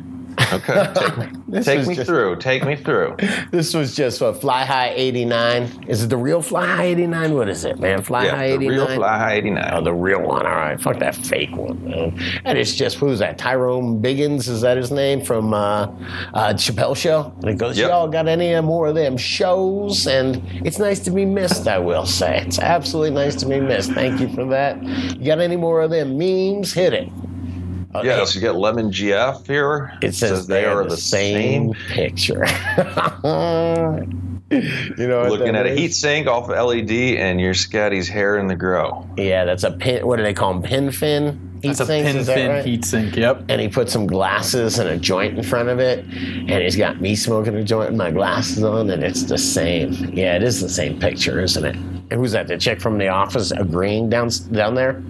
[0.52, 0.92] Okay,
[1.52, 2.36] take, take me just, through.
[2.36, 3.16] Take me through.
[3.50, 5.86] This was just a Fly High 89.
[5.88, 7.34] Is it the real Fly High 89?
[7.34, 8.02] What is it, man?
[8.02, 8.60] Fly yeah, High 89?
[8.60, 9.70] The real Fly High 89.
[9.72, 10.46] Oh, the real one.
[10.46, 10.80] All right.
[10.80, 12.40] Fuck that fake one, man.
[12.44, 13.38] And it's just, who's that?
[13.38, 15.24] Tyrone Biggins, is that his name?
[15.24, 15.86] From uh,
[16.34, 17.32] uh, Chappelle Show?
[17.40, 17.90] And it goes, yep.
[17.90, 20.06] y'all got any more of them shows?
[20.06, 22.42] And it's nice to be missed, I will say.
[22.46, 23.92] It's absolutely nice to be missed.
[23.92, 24.82] Thank you for that.
[24.82, 26.72] You got any more of them memes?
[26.72, 27.10] Hit it.
[27.98, 29.92] Uh, yeah, so you get Lemon GF here.
[30.02, 32.46] It says, it says they, are the, the same, same, picture.
[34.50, 35.76] you know, looking at is?
[35.76, 39.08] a heat sink off of LED and your Scotty's hair in the grow.
[39.16, 40.06] Yeah, that's a pin.
[40.06, 40.62] What do they call them?
[40.62, 41.60] Pin fin.
[41.62, 42.64] Heat that's sinks, a pin fin right?
[42.64, 43.16] heat sink.
[43.16, 43.44] Yep.
[43.48, 47.00] And he put some glasses and a joint in front of it, and he's got
[47.00, 49.92] me smoking a joint with my glasses on, and it's the same.
[50.14, 51.74] Yeah, it is the same picture, isn't it?
[51.74, 52.46] And who's that?
[52.46, 55.02] The chick from the office agreeing down down there?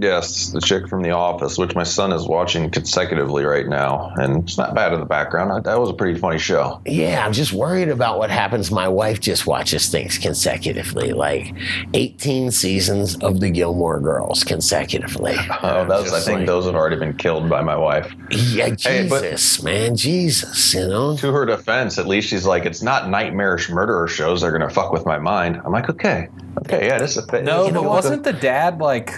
[0.00, 4.42] Yes, the chick from The Office, which my son is watching consecutively right now, and
[4.44, 5.64] it's not bad in the background.
[5.64, 6.80] That was a pretty funny show.
[6.86, 8.70] Yeah, I'm just worried about what happens.
[8.70, 11.54] My wife just watches things consecutively, like
[11.92, 15.36] 18 seasons of The Gilmore Girls consecutively.
[15.62, 18.10] Oh, those, I think like, those have already been killed by my wife.
[18.30, 21.16] Yeah, Jesus, hey, man, Jesus, you know.
[21.18, 24.70] To her defense, at least she's like, it's not nightmarish murderer shows that are gonna
[24.70, 25.60] fuck with my mind.
[25.64, 26.28] I'm like, okay,
[26.62, 27.44] okay, yeah, this is a thing.
[27.44, 29.12] No, you know, but wasn't the dad like?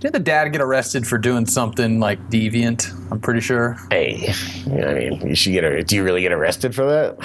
[0.00, 2.90] Did the dad get arrested for doing something like deviant?
[3.12, 3.76] I'm pretty sure.
[3.90, 4.32] Hey,
[4.66, 5.62] I mean, you should get.
[5.62, 7.18] A, do you really get arrested for that?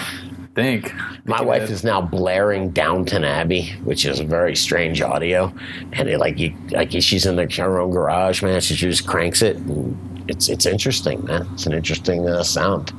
[0.55, 0.91] think.
[1.25, 5.53] My wife is now blaring Downton Abbey, which is very strange audio,
[5.93, 8.61] and it, like you, like she's in the, her own garage, man.
[8.61, 11.47] She just cranks it, and it's it's interesting, man.
[11.53, 12.93] It's an interesting uh, sound.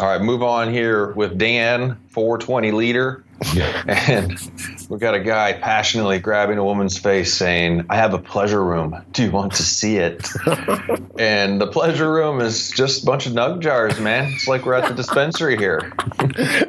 [0.00, 3.24] All right, move on here with Dan, 420 leader.
[3.86, 4.36] and
[4.88, 9.00] we got a guy passionately grabbing a woman's face saying, I have a pleasure room.
[9.12, 10.28] Do you want to see it?
[11.18, 14.32] and the pleasure room is just a bunch of nug jars, man.
[14.32, 15.92] It's like we're at the dispensary here.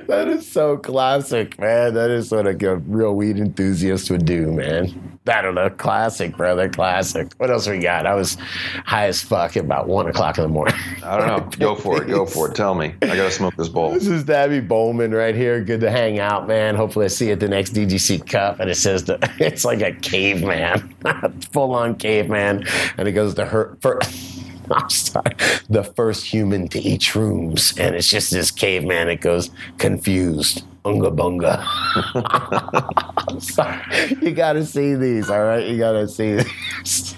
[0.07, 1.95] that is so classic, man.
[1.95, 5.19] That is what a real weed enthusiast would do, man.
[5.27, 5.69] I don't know.
[5.69, 6.69] Classic, brother.
[6.69, 7.31] Classic.
[7.37, 8.05] What else we got?
[8.05, 8.37] I was
[8.85, 10.75] high as fuck at about one o'clock in the morning.
[11.03, 11.49] I don't know.
[11.59, 12.07] Go for it.
[12.07, 12.55] Go for it.
[12.55, 12.95] Tell me.
[13.01, 13.91] I gotta smoke this bowl.
[13.91, 15.61] This is Dabby Bowman right here.
[15.61, 16.75] Good to hang out, man.
[16.75, 18.59] Hopefully, I see you at the next DGC Cup.
[18.59, 20.95] And it says that it's like a caveman,
[21.51, 22.65] full on caveman,
[22.97, 23.99] and it goes to her for.
[24.71, 25.35] I'm sorry,
[25.67, 29.09] the first human to eat shrooms, and it's just this caveman.
[29.09, 29.49] It goes
[29.79, 31.61] confused Unga bunga.
[33.39, 35.67] Sorry, you gotta see these, all right?
[35.67, 37.15] You gotta see these.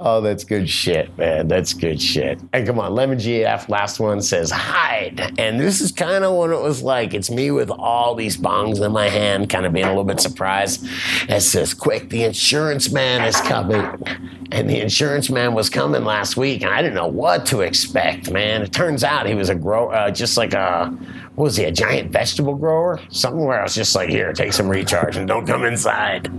[0.00, 1.46] oh, that's good shit, man.
[1.46, 2.40] That's good shit.
[2.54, 5.34] And come on, Lemon GF, last one says hide.
[5.38, 7.12] And this is kind of what it was like.
[7.12, 10.20] It's me with all these bongs in my hand, kind of being a little bit
[10.20, 10.86] surprised.
[11.28, 13.84] It says, quick, the insurance man is coming.
[14.52, 18.30] And the insurance man was coming last week, and I didn't know what to expect,
[18.30, 18.62] man.
[18.62, 20.96] It turns out he was a grow, uh, just like a
[21.34, 23.00] what was he, a giant vegetable grower?
[23.08, 26.30] Something where I was just like, here, take some recharge and don't come inside.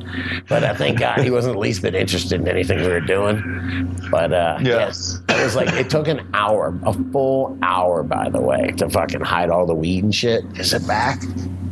[0.47, 3.97] But I thank God he wasn't the least bit interested in anything we were doing.
[4.11, 8.41] But uh, yes, it was like, it took an hour, a full hour, by the
[8.41, 10.45] way, to fucking hide all the weed and shit.
[10.59, 11.23] Is it back?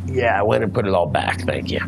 [0.06, 1.42] Yeah, I went and put it all back.
[1.42, 1.80] Thank you.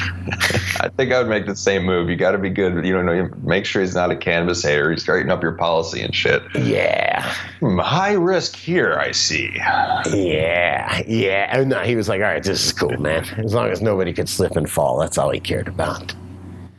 [0.80, 2.08] I think I would make the same move.
[2.08, 2.84] You got to be good.
[2.84, 4.90] You know, make sure he's not a cannabis hater.
[4.90, 6.42] He's straighten up your policy and shit.
[6.54, 7.34] Yeah.
[7.60, 9.52] Hmm, high risk here, I see.
[9.56, 11.58] Yeah, yeah.
[11.58, 13.24] And no, he was like, all right, this is cool, man.
[13.38, 16.14] As long as nobody could slip and fall, that's all he cared about.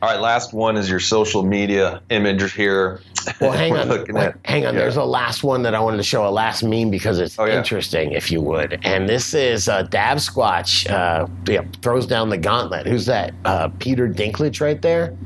[0.00, 3.00] All right, last one is your social media image here.
[3.40, 3.88] Well, hang on.
[3.88, 4.74] looking wait, at- hang on.
[4.74, 4.80] yeah.
[4.80, 7.46] There's a last one that I wanted to show, a last meme because it's Oh,
[7.46, 7.58] yeah.
[7.58, 8.78] interesting, if you would.
[8.84, 12.86] And this is uh, Dab Squatch uh, yeah, throws down the gauntlet.
[12.86, 13.34] Who's that?
[13.44, 15.16] Uh, Peter Dinklage right there.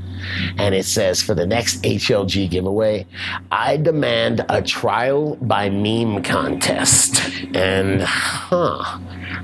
[0.56, 3.06] And it says, for the next HLG giveaway,
[3.50, 7.20] I demand a trial by meme contest.
[7.54, 8.98] And, huh.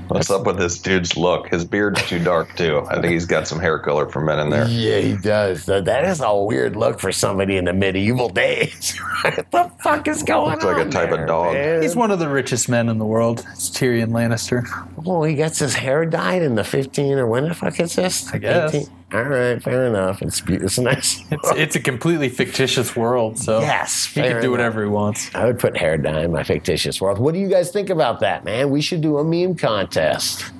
[0.07, 1.49] What's up with this dude's look?
[1.49, 2.85] His beard's too dark too.
[2.89, 4.67] I think he's got some hair color for men in there.
[4.67, 5.65] Yeah, he does.
[5.65, 8.97] That that is a weird look for somebody in the medieval days.
[9.21, 10.51] what the fuck is going on?
[10.53, 10.89] Looks like a on?
[10.91, 11.53] type of dog.
[11.53, 11.81] man?
[11.81, 13.45] He's one of the richest men in the world.
[13.51, 14.63] It's Tyrion Lannister.
[14.97, 18.31] Well, he gets his hair dyed in the 15 or when the fuck is this?
[18.33, 18.73] I guess.
[18.73, 18.87] 18?
[19.11, 20.21] All right, fair enough.
[20.21, 21.23] It's, be- it's nice.
[21.31, 24.51] It's, it's a completely fictitious world, so Yes, he can do enough.
[24.51, 25.33] whatever he wants.
[25.33, 27.17] I would put hair dye in my fictitious world.
[27.17, 28.69] What do you guys think about that, man?
[28.69, 30.51] We should do a meme contest.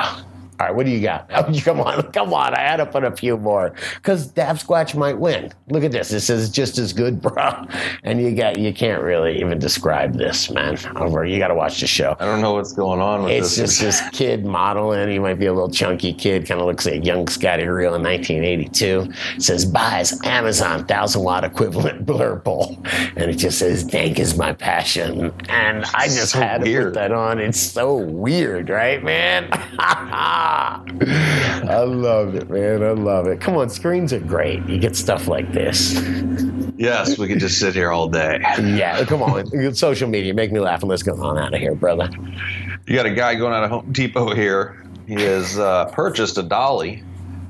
[0.60, 1.28] All right, what do you got?
[1.40, 2.54] Oh, come on, come on.
[2.54, 5.50] I had to put a few more because Dab Squatch might win.
[5.68, 6.10] Look at this.
[6.10, 7.64] This is just as good, bro.
[8.04, 10.76] And you got you can't really even describe this, man.
[10.96, 12.14] Over, you got to watch the show.
[12.20, 13.78] I don't know what's going on with It's this.
[13.78, 15.08] just this kid modeling.
[15.08, 18.02] He might be a little chunky kid, kind of looks like young Scotty Real in
[18.02, 19.08] 1982.
[19.36, 22.76] It says buys Amazon thousand watt equivalent blurple,
[23.16, 26.94] and it just says "Dank is my passion." And I just So had to put
[26.94, 27.38] that on.
[27.38, 29.48] It's so weird, right, man?
[31.00, 32.82] I love it, man.
[32.82, 33.40] I love it.
[33.40, 34.64] Come on, screens are great.
[34.66, 35.92] You get stuff like this.
[36.76, 38.40] yes, we could just sit here all day.
[38.58, 39.74] Yeah, come on.
[39.74, 42.10] Social media, make me laugh, and let's go on out of here, brother.
[42.86, 44.82] You got a guy going out of Home Depot here.
[45.06, 47.04] He has uh, purchased a dolly.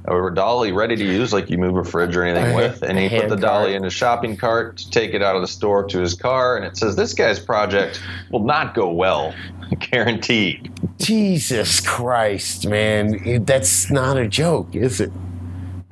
[0.07, 2.99] However, dolly ready to use, like you move a fridge or anything A with, and
[2.99, 5.49] he put hand the dolly in his shopping cart to take it out of the
[5.49, 9.35] store to his car, and it says this guy's project will not go well,
[9.79, 10.73] guaranteed.
[10.99, 13.45] Jesus Christ, man.
[13.45, 15.13] That's not a joke, is it?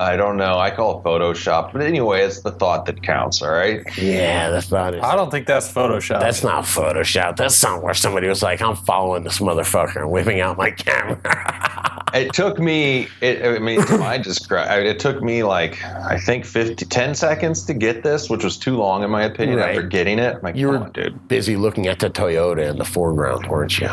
[0.01, 0.59] I don't know.
[0.59, 3.43] I call it Photoshop, but anyway, it's the thought that counts.
[3.43, 3.83] All right.
[3.99, 5.03] Yeah, that's not it.
[5.03, 6.21] I don't think that's Photoshop.
[6.21, 7.37] That's not Photoshop.
[7.37, 11.21] That's not where somebody was like, I'm following this motherfucker and whipping out my camera.
[12.15, 13.09] It took me.
[13.21, 14.85] It, I mean, my describe.
[14.85, 18.77] It took me like I think 50, 10 seconds to get this, which was too
[18.77, 19.59] long in my opinion.
[19.59, 19.71] Right.
[19.71, 21.29] After getting it, I'm like, You were on, dude.
[21.29, 23.89] busy looking at the Toyota in the foreground, weren't you?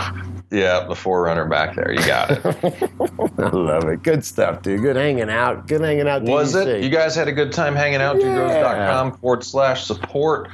[0.51, 1.91] Yeah, the 4Runner back there.
[1.91, 2.45] You got it.
[3.39, 4.03] I love it.
[4.03, 4.82] Good stuff, dude.
[4.82, 5.68] Good hanging out.
[5.68, 6.22] Good hanging out.
[6.22, 6.84] Was it?
[6.84, 8.20] You guys had a good time hanging out?
[8.22, 10.47] com forward slash support.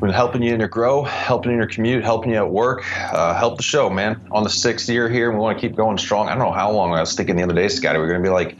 [0.00, 2.84] We've been helping you in your grow, helping in your commute, helping you at work.
[3.12, 4.20] Uh, help the show, man.
[4.30, 6.28] On the sixth year here, we want to keep going strong.
[6.28, 7.98] I don't know how long I was thinking the other day, Scotty.
[7.98, 8.56] We're going to be like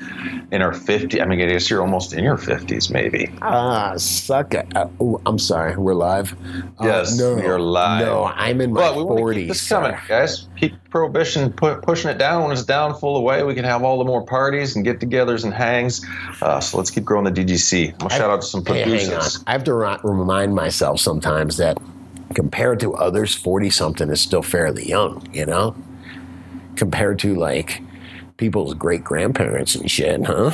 [0.50, 1.22] in our 50s.
[1.22, 3.30] I mean, I guess you're almost in your 50s, maybe.
[3.40, 4.66] Ah, suck it.
[4.74, 5.76] Uh, ooh, I'm sorry.
[5.76, 6.32] We're live.
[6.80, 8.04] Uh, Yes, no, we are live.
[8.04, 9.34] No, I'm in my But we 40s.
[9.34, 10.47] keep this coming, guys.
[10.60, 12.42] Keep prohibition pu- pushing it down.
[12.42, 15.54] When it's down, full away, we can have all the more parties and get-togethers and
[15.54, 16.04] hangs.
[16.42, 17.92] Uh, so let's keep growing the DGC.
[17.92, 18.88] I'm gonna shout out to some Hey, hang on.
[18.98, 19.44] producers.
[19.46, 21.78] I have to remind myself sometimes that
[22.34, 25.74] compared to others, 40 something is still fairly young, you know?
[26.76, 27.82] Compared to like
[28.36, 30.50] people's great grandparents and shit, huh?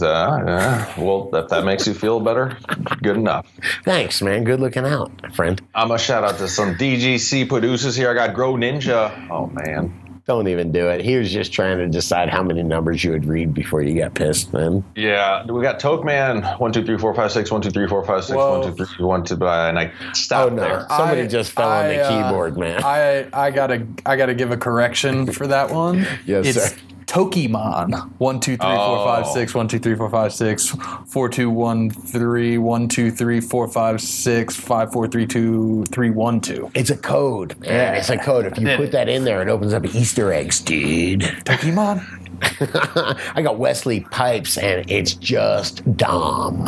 [0.00, 2.56] Uh, uh, well, if that makes you feel better,
[3.02, 3.46] good enough.
[3.84, 4.44] Thanks, man.
[4.44, 5.60] Good looking out, friend.
[5.74, 8.10] I'm gonna shout out to some DGC producers here.
[8.10, 9.28] I got Grow Ninja.
[9.30, 9.92] Oh man,
[10.26, 11.02] Don't even do it.
[11.02, 14.14] He was just trying to decide how many numbers you would read before you got
[14.14, 14.84] pissed, man.
[14.94, 15.44] yeah.
[15.46, 16.42] We got Toke Man.
[16.58, 17.50] One two three four five six.
[17.50, 18.36] One two three four five six.
[18.36, 18.60] Whoa.
[18.60, 19.34] One two three one two.
[19.42, 19.90] uh, And I
[20.32, 20.56] Oh no!
[20.56, 20.86] there.
[20.90, 22.82] Somebody I- just fell on the uh, keyboard, man.
[22.84, 26.06] I I gotta I gotta give a correction for that one.
[26.26, 26.76] Yes, it's sir.
[27.08, 28.10] Tokimon.
[28.18, 29.34] One two three four five Oh.
[29.34, 29.54] six.
[29.54, 30.76] One two three four five six.
[31.06, 32.58] Four two one three.
[32.58, 34.54] One two three four five six.
[34.54, 36.70] Five four three two three one two.
[36.74, 37.94] it's a code, man.
[37.94, 38.46] It's a code.
[38.46, 41.22] If you put that in there, it opens up Easter eggs, dude.
[41.44, 42.04] Tokimon.
[43.34, 46.66] I got Wesley Pipes, and it's just Dom.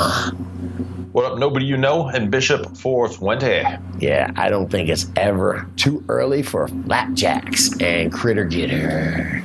[1.13, 3.81] What up, nobody you know, and Bishop Fourth Wente.
[4.01, 9.43] Yeah, I don't think it's ever too early for flapjacks and critter getter.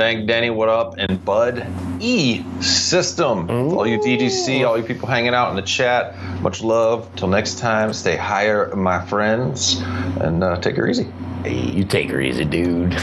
[0.00, 0.94] Dang Danny, what up?
[0.96, 1.66] And Bud
[2.00, 3.50] E System.
[3.50, 7.14] All you DGC, all you people hanging out in the chat, much love.
[7.16, 9.82] Till next time, stay higher, my friends,
[10.22, 11.06] and uh, take her easy.
[11.44, 12.96] Hey, you take her easy, dude.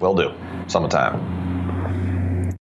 [0.00, 0.34] Will do.
[0.66, 1.35] Summertime.